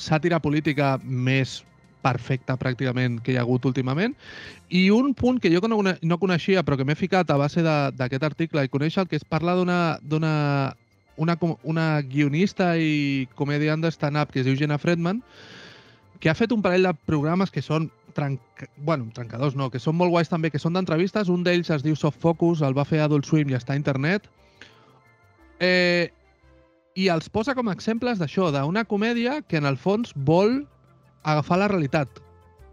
[0.00, 1.60] sàtira política més
[2.02, 4.16] perfecta pràcticament que hi ha hagut últimament.
[4.68, 8.26] I un punt que jo no, no coneixia però que m'he ficat a base d'aquest
[8.26, 10.76] article i conèixer el que és parlar d'una
[11.20, 15.20] una, una guionista i comediant de stand-up que es diu Jenna Fredman,
[16.20, 18.68] que ha fet un parell de programes que són trenca...
[18.76, 21.28] bueno, trencadors no, que són molt guais també, que són d'entrevistes.
[21.28, 24.26] Un d'ells es diu Soft Focus, el va fer Adult Swim i està a internet.
[25.60, 26.08] Eh,
[26.96, 30.62] I els posa com a exemples d'això, d'una comèdia que en el fons vol
[31.22, 32.20] agafar la realitat.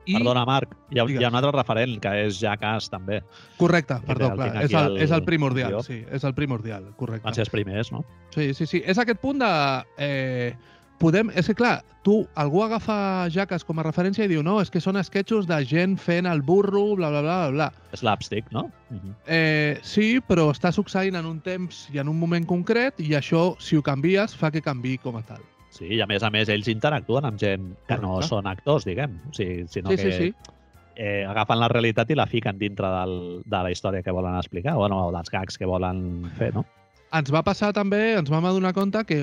[0.08, 0.16] I...
[0.16, 3.20] Perdona, Marc, hi ha, hi ha un altre referent, que és Jackass, també.
[3.58, 5.84] Correcte, perdó, el clar, és el, al és el primordial, guió.
[5.84, 7.26] sí, és el primordial, correcte.
[7.28, 8.06] Van ser els primers, no?
[8.32, 8.82] Sí, sí, sí.
[8.88, 9.52] És aquest punt de...
[10.00, 10.56] Eh,
[11.02, 11.34] podem...
[11.36, 14.80] És que, clar, tu, algú agafa jaques com a referència i diu no, és que
[14.80, 18.00] són sketchos de gent fent el burro, bla, bla, bla, bla, bla.
[18.00, 18.70] Slapstick, no?
[18.88, 19.14] Uh -huh.
[19.28, 23.60] Eh, sí, però està succeint en un temps i en un moment concret i això,
[23.60, 25.43] si ho canvies, fa que canvi com a tal.
[25.78, 28.30] Sí, i a més a més ells interactuen amb gent que no Correcte.
[28.32, 29.19] són actors, diguem.
[29.30, 30.53] O sigui, sinó Sí, que sí, sí.
[30.97, 34.73] Eh, agafen la realitat i la fiquen dintre del, de la història que volen explicar,
[34.73, 36.65] o, bueno, o dels gags que volen fer, no?
[37.13, 39.19] Ens va passar també, ens vam adonar compte que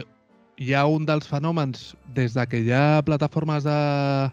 [0.62, 4.30] hi ha un dels fenòmens des de que hi ha plataformes de,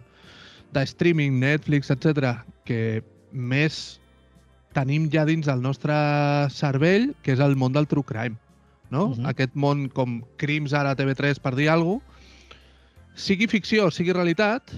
[0.78, 2.38] de streaming, Netflix, etc,
[2.70, 3.02] que
[3.34, 3.98] més
[4.78, 5.98] tenim ja dins del nostre
[6.54, 8.38] cervell, que és el món del true crime.
[8.92, 9.10] No?
[9.10, 9.26] Mhm.
[9.32, 12.20] Aquest món com crims ara a TV3 per dir alguna cosa,
[13.16, 14.72] sigui ficció sigui realitat,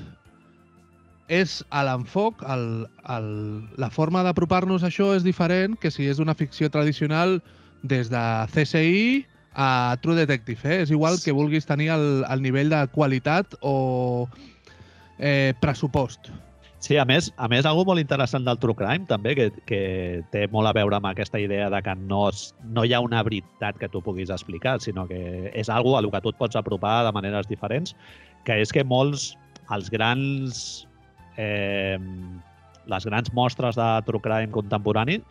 [1.31, 6.69] és a l'enfoc, la forma d'apropar-nos a això és diferent que si és una ficció
[6.69, 7.41] tradicional
[7.81, 10.61] des de CSI a True Detective.
[10.65, 10.81] Eh?
[10.83, 14.27] És igual que vulguis tenir el, el nivell de qualitat o
[15.19, 16.29] eh, pressupost.
[16.83, 19.77] Sí, a més, a més, algo molt interessant del True Crime també, que, que
[20.33, 23.21] té molt a veure amb aquesta idea de que no, es, no hi ha una
[23.23, 26.59] veritat que tu puguis explicar, sinó que és algo a lo que tu et pots
[26.59, 27.95] apropar de maneres diferents,
[28.43, 29.29] que és que molts,
[29.71, 30.59] els grans
[31.39, 31.95] eh,
[32.91, 35.21] les grans mostres de True Crime contemporani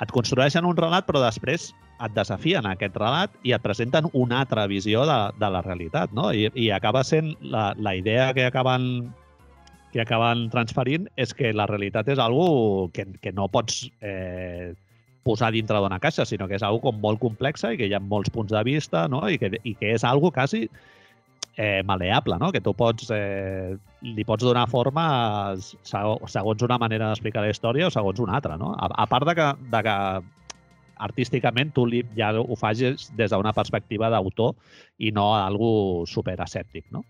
[0.00, 1.68] et construeixen un relat, però després
[2.00, 6.30] et desafien aquest relat i et presenten una altra visió de, de la realitat, no?
[6.32, 9.12] I, i acaba sent la, la idea que acaben
[9.96, 14.74] que acaben transferint és que la realitat és algo que, que no pots eh,
[15.26, 18.02] posar dintre d'una caixa, sinó que és algo com molt complexa i que hi ha
[18.02, 19.24] molts punts de vista, no?
[19.26, 20.68] I que, i que és algo quasi
[21.56, 22.52] eh, maleable, no?
[22.52, 23.74] que tu pots, eh,
[24.04, 25.06] li pots donar forma
[25.58, 28.58] seg- segons una manera d'explicar la història o segons una altra.
[28.60, 28.74] No?
[28.76, 29.96] A, a part de que, de que
[30.96, 34.54] artísticament tu li, ja ho facis des d'una perspectiva d'autor
[34.98, 36.86] i no algo super escèptic.
[36.92, 37.02] No?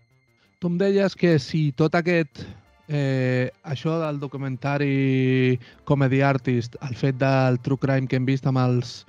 [0.59, 2.41] Tu em deies que si tot aquest
[2.87, 8.61] eh, això del documentari Comedy Artist, el fet del true crime que hem vist amb
[8.63, 9.05] els,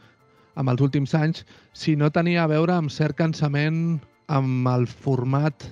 [0.58, 5.70] amb els últims anys, si no tenia a veure amb cert cansament amb el format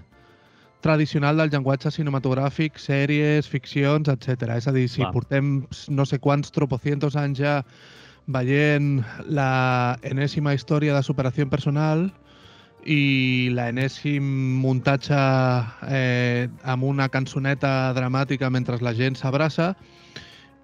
[0.86, 4.52] tradicional del llenguatge cinematogràfic, sèries, ficcions, etc.
[4.54, 5.12] És a dir, si Clar.
[5.14, 5.54] portem
[5.90, 7.56] no sé quants tropocientos anys ja
[8.30, 12.08] veient la enèsima història de superació personal
[12.86, 14.22] i l'enèsim
[14.62, 15.18] muntatge
[15.90, 19.72] eh, amb una cançoneta dramàtica mentre la gent s'abraça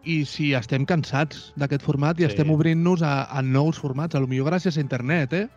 [0.06, 2.30] i si estem cansats d'aquest format i Sí.
[2.30, 5.48] estem obrint-nos a, a nous formats, a lo millor gràcies a internet, eh?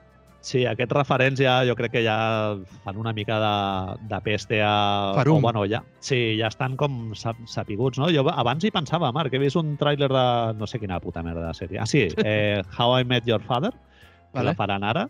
[0.45, 2.53] Sí, aquests referents ja, jo crec que ja
[2.83, 5.13] fan una mica de, de peste a...
[5.17, 5.39] Farum.
[5.39, 8.11] O, bueno, ja, sí, ja estan com sap, sapiguts, no?
[8.13, 10.25] Jo abans hi pensava, Marc, he vist un tràiler de...
[10.59, 11.79] no sé quina puta merda de sèrie.
[11.81, 14.51] Ah, sí, eh, How I Met Your Father, que Vale.
[14.51, 15.07] la faran ara,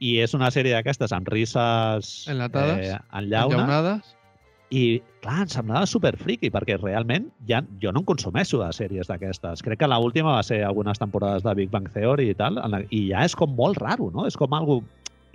[0.00, 4.14] i és una sèrie d'aquestes amb risses Enlatades, eh, en llauna, Enllaunades.
[4.74, 9.06] i clar, em semblava super friki, perquè realment ja, jo no en consumeixo de sèries
[9.08, 9.62] d'aquestes.
[9.62, 12.58] Crec que l'última va ser algunes temporades de Big Bang Theory i tal,
[12.90, 14.26] i ja és com molt raro, no?
[14.26, 14.82] És com algo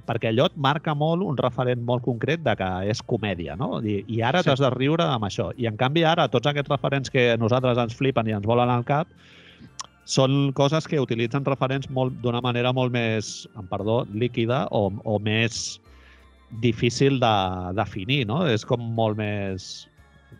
[0.10, 3.80] perquè allò et marca molt un referent molt concret de que és comèdia, no?
[3.84, 4.50] I, i ara Sí.
[4.50, 5.52] t'has de riure amb això.
[5.58, 8.84] I en canvi ara tots aquests referents que nosaltres ens flipen i ens volen al
[8.86, 9.08] cap
[10.10, 11.86] són coses que utilitzen referents
[12.24, 15.78] d'una manera molt més, amb perdó, líquida o, o més
[16.64, 17.34] difícil de
[17.78, 18.42] definir, no?
[18.50, 19.86] És com molt més...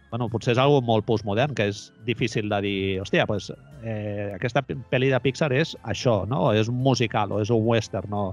[0.10, 3.52] Bueno, potser és algo molt postmodern, que és difícil de dir, hòstia, pues,
[3.86, 6.48] eh, aquesta pe- pel·li de Pixar és això, no?
[6.48, 8.24] O és un musical, o és un western, no?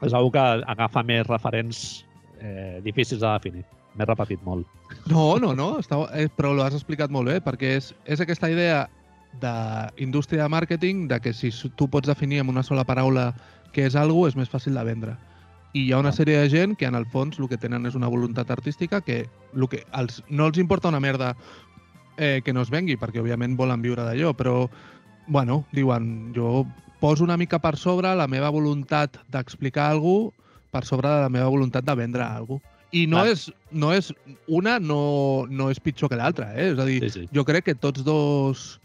[0.00, 0.40] És algo que
[0.72, 1.82] agafa més referents
[2.40, 3.66] eh, difícils de definir.
[3.98, 4.64] M'he repetit molt.
[5.10, 8.86] No, no, no, està, eh, però l'has explicat molt bé, perquè és, és aquesta idea
[9.40, 13.30] d'indústria de màrqueting de que si tu pots definir amb una sola paraula
[13.74, 15.16] què és algo, és més fàcil de vendre.
[15.72, 17.94] I hi ha una sèrie de gent que en el fons el que tenen és
[17.94, 21.36] una voluntat artística que, el que els, no els importa una merda
[22.16, 24.68] eh, que no es vengui, perquè òbviament volen viure d'allò, però
[25.30, 26.66] bueno, diuen, jo
[27.00, 30.34] poso una mica per sobre la meva voluntat d'explicar alguna
[30.70, 32.60] per sobre de la meva voluntat de vendre alguna
[32.92, 33.32] I no Clar.
[33.32, 34.10] és, no és
[34.50, 36.72] una no, no és pitjor que l'altra, eh?
[36.72, 37.28] És a dir, Sí, sí.
[37.32, 38.80] jo crec que tots dos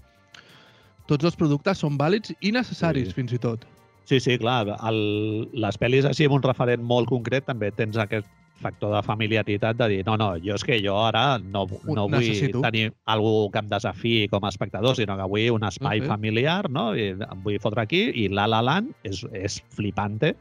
[1.08, 3.14] tots dos productes són vàlids i necessaris, Sí.
[3.14, 3.66] fins i tot.
[4.06, 4.68] Sí, sí, clar.
[4.86, 8.28] El, les pel·lis així amb un referent molt concret també tens aquest
[8.62, 12.12] factor de familiaritat de dir no, no, jo és que jo ara no, no vull
[12.22, 12.62] necessito.
[12.64, 16.08] tenir algú que em desafiï com a espectador, sinó que vull un espai Ok.
[16.08, 16.95] familiar, no?
[16.95, 20.36] I em vull fotre aquí i La La Land és, és flipante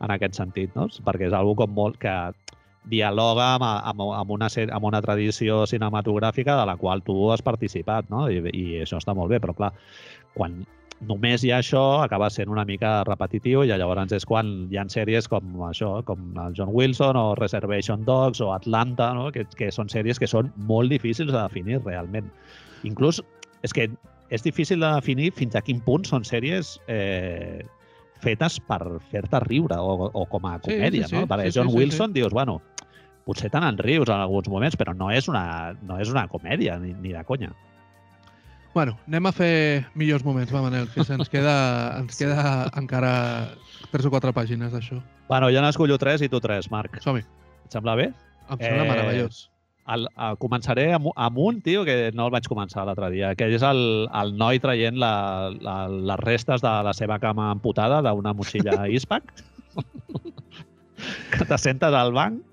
[0.00, 0.86] en aquest sentit, no?
[1.04, 2.14] Perquè és algo com molt que
[2.88, 8.08] dialoga amb, amb, amb, una, amb una tradició cinematogràfica de la qual tu has participat,
[8.10, 8.28] no?
[8.30, 9.72] I, i això està molt bé, però clar,
[10.34, 10.62] quan
[11.06, 14.86] només hi ha això, acaba sent una mica repetitiu i llavors és quan hi ha
[14.90, 19.30] sèries com això, com el John Wilson o Reservation Dogs o Atlanta, no?
[19.32, 22.30] que, que són sèries que són molt difícils de definir realment.
[22.88, 23.22] Inclús
[23.62, 23.88] és que
[24.30, 27.64] és difícil de definir fins a quin punt són sèries eh,
[28.22, 28.80] fetes per
[29.12, 31.26] fer-te riure o, o com a Sí, comèdia, sí, sí, no?
[31.30, 32.60] Perquè sí, John sí, sí, Wilson dius, bueno,
[33.28, 36.94] potser te n'enrius en alguns moments, però no és una, no és una comèdia, ni,
[36.94, 37.50] ni de conya.
[38.74, 41.54] Bueno, anem a fer millors moments, va, Manel, que ens queda,
[41.98, 43.12] ens queda encara
[43.90, 45.00] tres o quatre pàgines d'això.
[45.28, 47.00] Bueno, jo n'escollo tres i tu tres, Marc.
[47.02, 47.24] Som-hi.
[47.66, 48.10] Et sembla bé?
[48.48, 49.48] Em sembla Eh, meravellós.
[49.88, 53.46] El, el, començaré amb, amb un, tio, que no el vaig començar l'altre dia, que
[53.56, 53.80] és el,
[54.12, 59.32] el noi traient la, la, les restes de la seva cama amputada d'una motxilla Ispac,
[61.32, 62.44] que te sentes al banc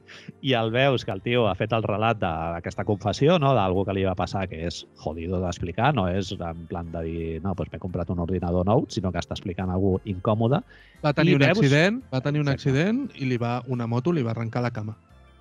[0.46, 3.54] i el veus que el tio ha fet el relat d'aquesta confessió, no?
[3.58, 7.26] d'algú que li va passar que és jodido d'explicar, no és en plan de dir,
[7.44, 10.62] no, doncs m'he comprat un ordinador nou, sinó que està explicant algú incòmode,
[11.04, 12.70] Va tenir i un veus- accident, va tenir un Exacte.
[12.70, 14.96] accident i li va una moto li va arrencar la cama.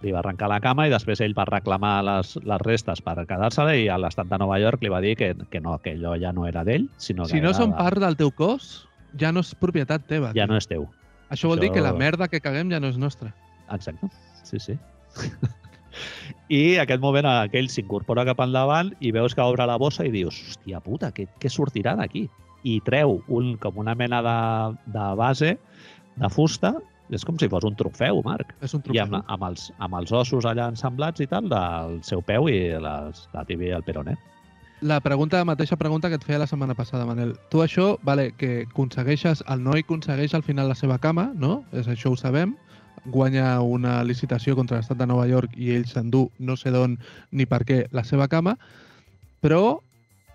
[0.04, 3.74] Li va arrencar la cama i després ell va reclamar les, les restes per quedar-se-la
[3.80, 6.32] i a l'estat de Nova York li va dir que, que no, que allò ja
[6.36, 8.86] no era d'ell, sinó que Si no era són part del teu cos,
[9.18, 10.28] ja no és propietat teva.
[10.36, 10.52] ja tio.
[10.52, 10.86] no és teu.
[11.32, 13.32] Això vol dir que la això- merda que caguem ja no és nostra.
[13.72, 14.10] Exacte.
[14.44, 14.78] Sí, sí.
[16.52, 20.36] I aquest moment aquell s'incorpora cap endavant i veus que obre la bossa i dius,
[20.50, 22.26] hòstia puta, què, què sortirà d'aquí?
[22.64, 24.36] I treu un, com una mena de,
[24.92, 25.54] de base
[26.20, 26.74] de fusta,
[27.14, 28.54] és com si fos un trofeu, Marc.
[28.60, 29.34] És un I amb, trofeu.
[29.34, 33.44] amb, els, amb els ossos allà ensamblats i tal del seu peu i les, la
[33.48, 34.16] tibia i el peroné.
[34.84, 37.36] La pregunta, la mateixa pregunta que et feia la setmana passada, Manel.
[37.48, 41.62] Tu això, vale, que aconsegueixes, el noi aconsegueix al final la seva cama, no?
[41.72, 42.56] És això ho sabem.
[43.06, 46.98] Guanya una licitació contra l'estat de Nova York i ell s'endú no sé d'on
[47.32, 48.58] ni per què la seva cama,
[49.44, 49.80] però,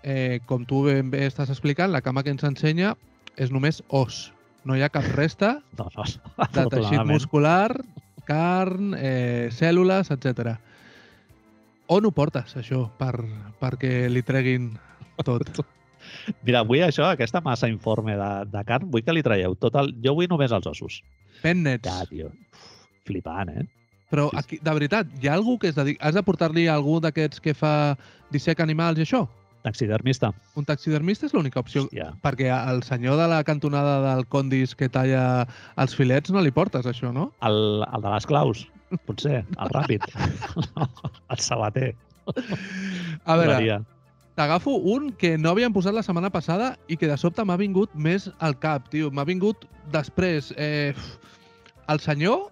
[0.02, 2.96] eh, com tu ben bé estàs explicant, la cama que ens ensenya
[3.36, 4.30] és només os.
[4.68, 6.04] No hi ha cap resta No, no,
[6.52, 7.72] de teixit muscular,
[8.28, 10.54] carn, eh, cèl·lules, etc.
[11.90, 13.14] On ho portes, això, per,
[13.60, 14.70] perquè li treguin
[15.24, 15.62] tot?
[16.46, 19.92] Mira, vull això, aquesta massa informe de, de carn, vull que li traieu tot el...
[20.04, 21.00] Jo vull només els ossos.
[21.42, 21.88] Pennets.
[21.88, 22.30] Ja, tio.
[22.30, 22.70] Uf,
[23.08, 23.66] Flipant, eh?
[24.10, 26.02] Però, aquí, de veritat, hi ha algú que es dedica...
[26.06, 27.96] Has de portar-li algú d'aquests que fa
[28.34, 29.24] dissec animals i això?
[29.62, 30.32] Taxidermista.
[30.56, 31.84] Un taxidermista és l'única opció.
[31.84, 32.10] Hòstia.
[32.24, 35.46] Perquè al senyor de la cantonada del condis que talla
[35.80, 37.28] els filets no li portes això, no?
[37.44, 38.64] El, el de les claus,
[39.08, 40.06] potser, el ràpid.
[41.32, 41.92] el sabater.
[43.24, 43.80] A veure,
[44.38, 47.92] t'agafo un que no havíem posat la setmana passada i que de sobte m'ha vingut
[47.94, 49.10] més al cap, tio.
[49.12, 50.54] M'ha vingut després.
[50.56, 50.94] Eh,
[51.90, 52.48] el senyor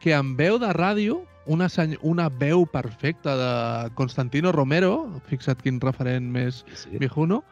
[0.00, 5.80] que en veu de ràdio, una, seny una veu perfecta de Constantino Romero, fixa't quin
[5.80, 6.98] referent més Sí, sí.
[6.98, 7.42] viejuno,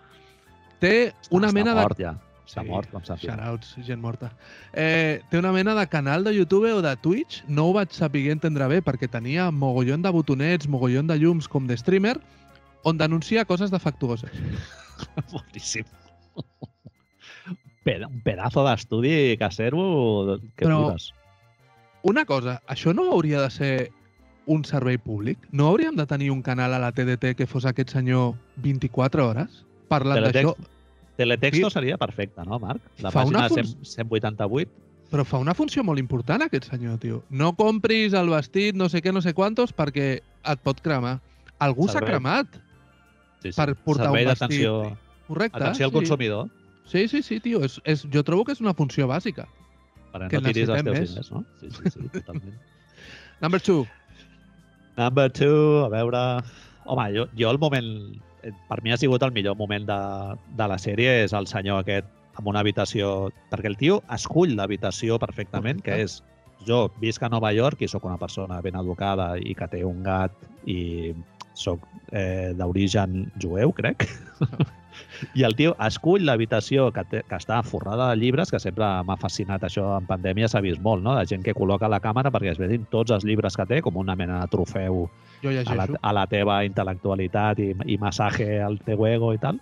[0.80, 1.80] té una està mena de...
[1.82, 2.14] mort, ja.
[2.44, 3.30] Està mort, com s'ha fet.
[3.30, 4.28] Shoutouts, gent morta.
[4.76, 8.26] Eh, té una mena de canal de YouTube o de Twitch, no ho vaig saber
[8.34, 12.18] entendre bé perquè tenia mogollon de botonets, mogollon de llums com de streamer,
[12.84, 14.30] on denuncia coses defectuoses.
[15.32, 15.88] Boníssim.
[17.86, 21.12] Un pedazo d'estudi casero que Però- flipes.
[22.04, 23.74] Una cosa, això no hauria de ser
[24.46, 25.38] un servei públic?
[25.56, 29.62] No hauríem de tenir un canal a la TDT que fos aquest senyor 24 hores
[29.88, 30.52] parlant d'això?
[30.52, 30.70] Teletext,
[31.16, 31.74] Teletexto Sí.
[31.78, 32.82] seria perfecte, no, Marc?
[32.98, 34.70] La Fa pàgina fun- 100, 188.
[35.10, 37.22] Però fa una funció molt important aquest senyor, tio.
[37.30, 41.20] No compris el vestit no sé què, no sé quantos, perquè et pot cremar.
[41.58, 42.48] Algú s'ha cremat,
[43.42, 43.56] Sí, sí.
[43.60, 44.40] Per portar Servei un vestit.
[44.40, 44.96] d'atenció
[45.28, 45.56] correcte?
[45.58, 45.94] atenció al sí.
[45.98, 46.48] consumidor.
[46.86, 47.62] Sí, sí, sí, tio.
[47.62, 49.46] És, és, jo trobo que és una funció bàsica.
[50.14, 51.10] Per Que no tiris els teus més.
[51.10, 51.42] diners, no?
[51.60, 52.58] Sí, sí, sí, totalment.
[53.42, 53.82] Number two.
[54.96, 56.20] Number two, a veure...
[56.86, 57.88] Home, jo, jo el moment...
[58.44, 59.96] eh, Per mi ha sigut el millor moment de,
[60.60, 62.06] de la sèrie, és el senyor aquest
[62.38, 63.32] amb una habitació...
[63.50, 65.98] Perquè el tio escull l'habitació perfectament, Correcte.
[66.04, 66.20] que és...
[66.64, 69.98] Jo visc a Nova York i sóc una persona ben educada i que té un
[70.06, 70.32] gat
[70.70, 71.12] i
[71.58, 71.82] sóc
[72.14, 74.06] eh, d'origen jueu, crec.
[75.34, 79.18] I el tio escull l'habitació que, té, que està forrada de llibres, que sempre m'ha
[79.20, 81.14] fascinat això en pandèmia, s'ha vist molt, no?
[81.18, 83.96] De gent que col·loca la càmera perquè es vedin tots els llibres que té, com
[84.00, 85.06] una mena de trofeu
[85.44, 89.60] Jo a la, a la teva intel·lectualitat i, i massatge al teu ego i tal.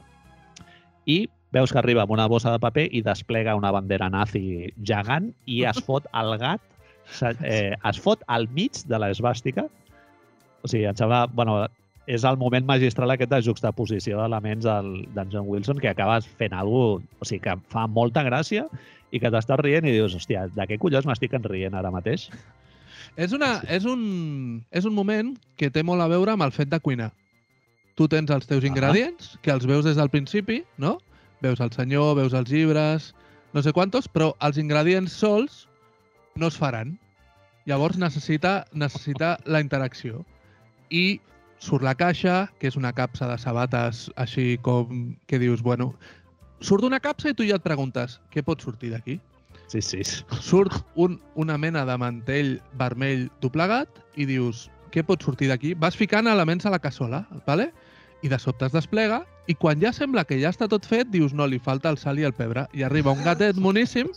[1.11, 5.33] I veus que arriba amb una bossa de paper i desplega una bandera nazi gegant
[5.47, 6.62] i es fot el gat,
[7.43, 9.68] eh, es fot al mig de l'esbàstica.
[10.62, 11.26] O sigui, em sembla...
[11.33, 11.64] Bueno,
[12.07, 17.05] és el moment magistral aquest de juxtaposició d'elements del- John Wilson que acabes fent alguna
[17.20, 18.66] o sigui, que fa molta gràcia
[19.12, 22.28] i que t'estàs rient i dius, hòstia, de què collons m'estic enrient ara mateix?
[23.16, 26.68] És, una, és, un, és un moment que té molt a veure amb el fet
[26.72, 27.11] de cuinar.
[27.94, 28.66] Tu tens els teus Ah.
[28.66, 30.98] ingredients, que els veus des del principi, no?
[31.42, 33.14] Veus el senyor, veus els llibres,
[33.53, 35.68] no sé quantos, però els ingredients sols
[36.34, 36.98] no es faran.
[37.66, 40.24] Llavors necessita, necessita la interacció.
[40.88, 41.20] I
[41.62, 45.92] surt la caixa, que és una capsa de sabates així com que dius, bueno,
[46.60, 49.20] surt una capsa i tu ja et preguntes, què pot sortir d'aquí?
[49.70, 50.02] Sí, sí.
[50.42, 55.72] surt un, una mena de mantell vermell doblegat i dius, què pot sortir d'aquí?
[55.78, 57.70] Vas ficant elements a la cassola, ¿vale?
[58.22, 61.32] i de sobte es desplega, i quan ja sembla que ja està tot fet, dius,
[61.34, 62.68] no, li falta el sal i el pebre.
[62.72, 64.10] I arriba un gatet moníssim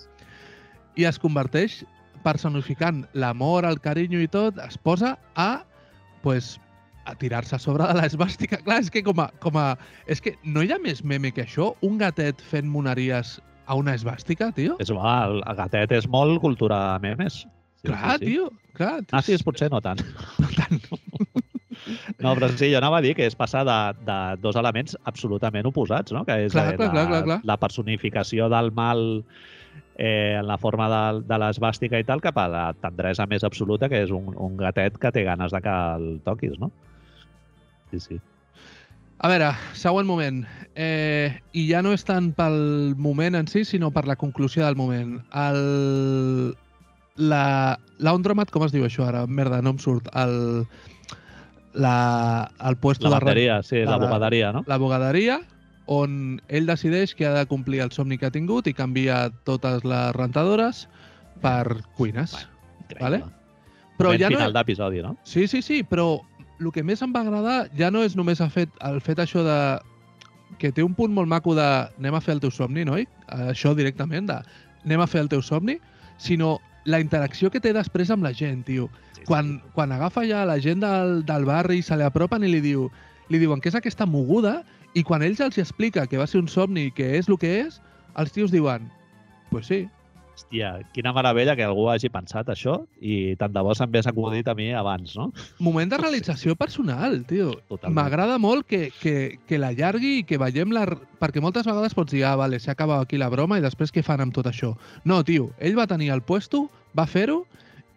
[0.95, 1.81] i es converteix,
[2.25, 5.65] personificant l'amor, el carinyo i tot, es posa a,
[6.21, 6.55] pues,
[7.06, 8.60] a tirar-se a sobre de l'esbàstica.
[8.66, 9.74] Clar, és que com a, com a...
[10.12, 11.74] És que no hi ha més meme que això?
[11.86, 14.78] Un gatet fent moneries a una esbàstica, tio?
[14.84, 17.43] És, va, el gatet és molt cultura memes.
[17.82, 18.32] Sí, Clar, sí, sí.
[18.34, 18.99] tio, clar.
[19.14, 20.01] Nazis potser no tant.
[20.41, 20.82] No tant.
[22.24, 23.76] No, però sí, jo anava a dir que és passar de,
[24.08, 26.24] de dos elements absolutament oposats, no?
[26.26, 27.38] Que és Clar, eh, clar, la, clar, clar, clar.
[27.45, 29.03] la personificació del mal
[29.97, 33.89] eh, en la forma de, de l'esbàstica i tal, cap a la tendresa més absoluta,
[33.91, 36.72] que és un, un gatet que té ganes de que el toquis, no?
[37.91, 38.19] Sí, sí.
[39.23, 40.41] A veure, següent moment.
[40.75, 44.75] Eh, I ja no és tant pel moment en si, sinó per la conclusió del
[44.75, 45.19] moment.
[45.31, 46.55] El...
[47.15, 47.77] La...
[48.03, 49.23] Laundromat, com es diu això ara?
[49.27, 50.09] Merda, no em surt.
[50.19, 50.65] El...
[51.73, 52.51] La...
[52.67, 53.23] El puesto La de...
[53.25, 54.63] bateria, sí, la- la bogaderia, no?
[54.67, 55.39] La bogaderia,
[55.88, 59.83] on ell decideix que ha de complir el somni que ha tingut i canvia totes
[59.88, 60.88] les rentadores
[61.43, 62.36] per cuines.
[62.99, 63.23] Vale?
[63.95, 64.38] Però Moment ja no...
[64.41, 65.15] final d'episodi, no?
[65.23, 66.19] Sí, sí, sí, però
[66.60, 69.43] el que més em va agradar ja no és només el fet, el fet això
[69.45, 69.58] de
[70.60, 73.08] que té un punt molt maco de anem a fer el teu somni, noi?
[73.28, 74.39] Això directament, de
[74.86, 75.80] anem a fer el teu somni,
[76.18, 78.88] sinó la interacció que té després amb la gent, tio.
[78.88, 79.26] Sí, sí.
[79.28, 82.62] Quan, quan agafa ja la gent del, del barri i se li apropen i li,
[82.64, 82.88] diu,
[83.34, 84.60] li diuen que és aquesta moguda
[84.95, 87.39] i quan ell ja els explica que va ser un somni i que és el
[87.41, 87.82] que és,
[88.16, 88.86] els tios diuen,
[89.49, 89.86] pues sí,
[90.36, 94.49] Hòstia, quina meravella que algú hagi pensat això i tant de bo s'han vés acudit
[94.51, 95.29] a mi abans, no?
[95.63, 97.53] moment de realització personal, tio.
[97.88, 100.83] M'agrada molt que, que, que l'allargui i que veiem la...
[101.21, 104.03] Perquè moltes vegades pots dir, ah, vale, s'ha acabat aquí la broma i després què
[104.03, 104.73] fan amb tot això?
[105.07, 106.65] No, tio, ell va tenir el puesto,
[106.97, 107.45] va fer-ho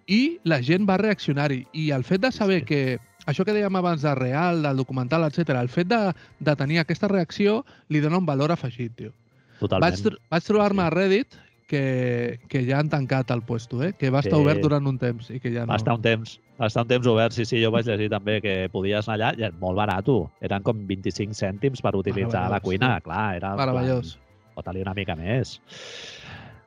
[0.07, 1.64] i la gent va reaccionar-hi.
[1.74, 2.66] I el fet de saber Sí.
[2.70, 5.59] que això que dèiem abans de real, del documental, etc.
[5.59, 9.12] el fet de, de tenir aquesta reacció li dona un valor afegit, tio.
[9.59, 9.91] Totalment.
[9.91, 11.34] Vaig, tr vaig trobar-me a Reddit
[11.69, 13.93] que, que ja han tancat el puesto, eh?
[13.93, 14.43] que va estar Sí.
[14.43, 15.73] obert durant un temps i que ja no...
[15.75, 18.41] Va estar un temps, va estar un temps obert, sí, sí, jo vaig llegir també
[18.41, 20.09] que podies anar allà, i molt barat,
[20.41, 23.05] eren com 25 cèntims per utilitzar la cuina, sí.
[23.07, 23.55] clar, era...
[23.61, 24.16] Meravellós.
[24.16, 25.61] plan, Fota-li una mica més.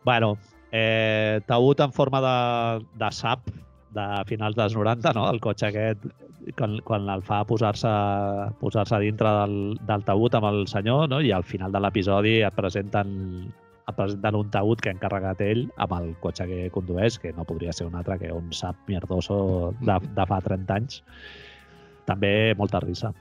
[0.06, 0.38] Bueno,
[0.72, 3.50] eh, taüt en forma de, de sap
[3.92, 5.26] de finals dels 90, no?
[5.30, 6.06] El cotxe aquest,
[6.58, 7.90] quan, quan el fa posar-se
[8.62, 11.20] posar dintre del, del taüt amb el senyor, no?
[11.22, 13.52] i al final de l'episodi et presenten
[13.92, 17.46] et presenten un taüt que ha encarregat ell amb el cotxe que condueix, que no
[17.48, 21.02] podria ser un altre que un sap mierdoso de, de fa 30 anys.
[22.08, 23.14] També molta risa.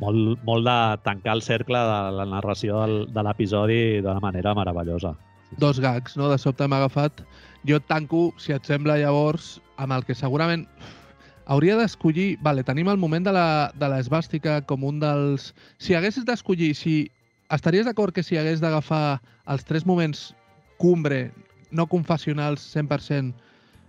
[0.00, 5.14] Molt, molt de tancar el cercle de la narració del, de l'episodi d'una manera meravellosa.
[5.56, 6.28] dos gags, no?
[6.28, 7.22] De sobte m'ha agafat.
[7.66, 10.66] Jo tanco, si et sembla, llavors, amb el que segurament
[11.46, 12.36] hauria d'escollir...
[12.42, 15.52] Vale, tenim el moment de l'esbàstica com un dels...
[15.78, 16.96] Si haguessis d'escollir, si
[17.50, 20.34] estaries d'acord que si hagués d'agafar els tres moments
[20.78, 21.30] cumbre,
[21.70, 23.32] no confessionals 100%,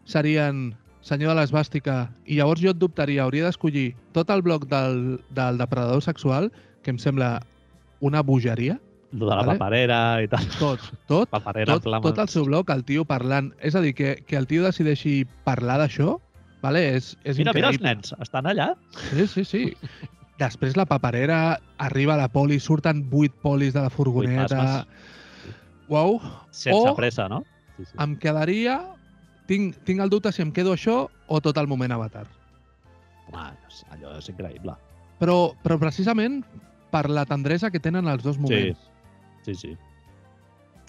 [0.05, 5.20] serien senyor de l'esbàstica, i llavors jo et dubtaria, hauria d'escollir tot el bloc del,
[5.32, 6.51] del depredador sexual,
[6.84, 7.38] que em sembla
[8.01, 8.80] una bogeria,
[9.14, 9.53] Lo de la Vale.
[9.58, 10.43] paperera i tal.
[10.60, 12.03] tot, tot, Paperera tot, flames.
[12.12, 13.53] tot el seu bloc, el tio parlant.
[13.64, 16.18] És a dir, que, que el tio decideixi parlar d'això,
[16.62, 16.82] vale?
[16.97, 17.88] és, és Mira, mira els increïble.
[18.03, 18.74] nens, estan allà.
[19.14, 19.62] Sí, sí, sí.
[20.38, 24.86] Després la paperera, arriba la poli, surten vuit polis de la furgoneta.
[25.90, 26.20] Uau,
[26.52, 27.44] Sense O- pressa, no?
[27.78, 27.98] Sí, sí.
[28.00, 28.80] em quedaria...
[29.48, 32.26] Tinc, tinc el dubte si em quedo això o tot el moment Avatar.
[33.30, 34.74] Home, és- allò és increïble.
[35.22, 36.42] Però, però precisament
[36.92, 38.90] per la tendresa que tenen els dos Sí, moments.
[39.48, 39.72] sí, sí.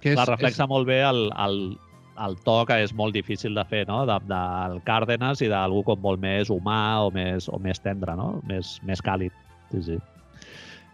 [0.02, 1.78] Que Clar, reflexa molt bé el, el,
[2.26, 4.02] el to que és molt difícil de fer, no?
[4.08, 8.40] De, del Cárdenas i d'algú com molt més humà o més, o més tendre, no?
[8.48, 9.34] Més, més càlid.
[9.72, 9.98] Sí, sí.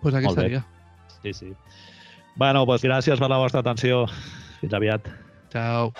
[0.02, 0.46] pues aquí molt bé.
[0.46, 0.64] estaria.
[1.22, 1.54] sí, sí.
[2.36, 4.06] Bueno, doncs gràcies per la vostra atenció.
[4.60, 5.08] Fins aviat.
[5.54, 5.92] Ciao.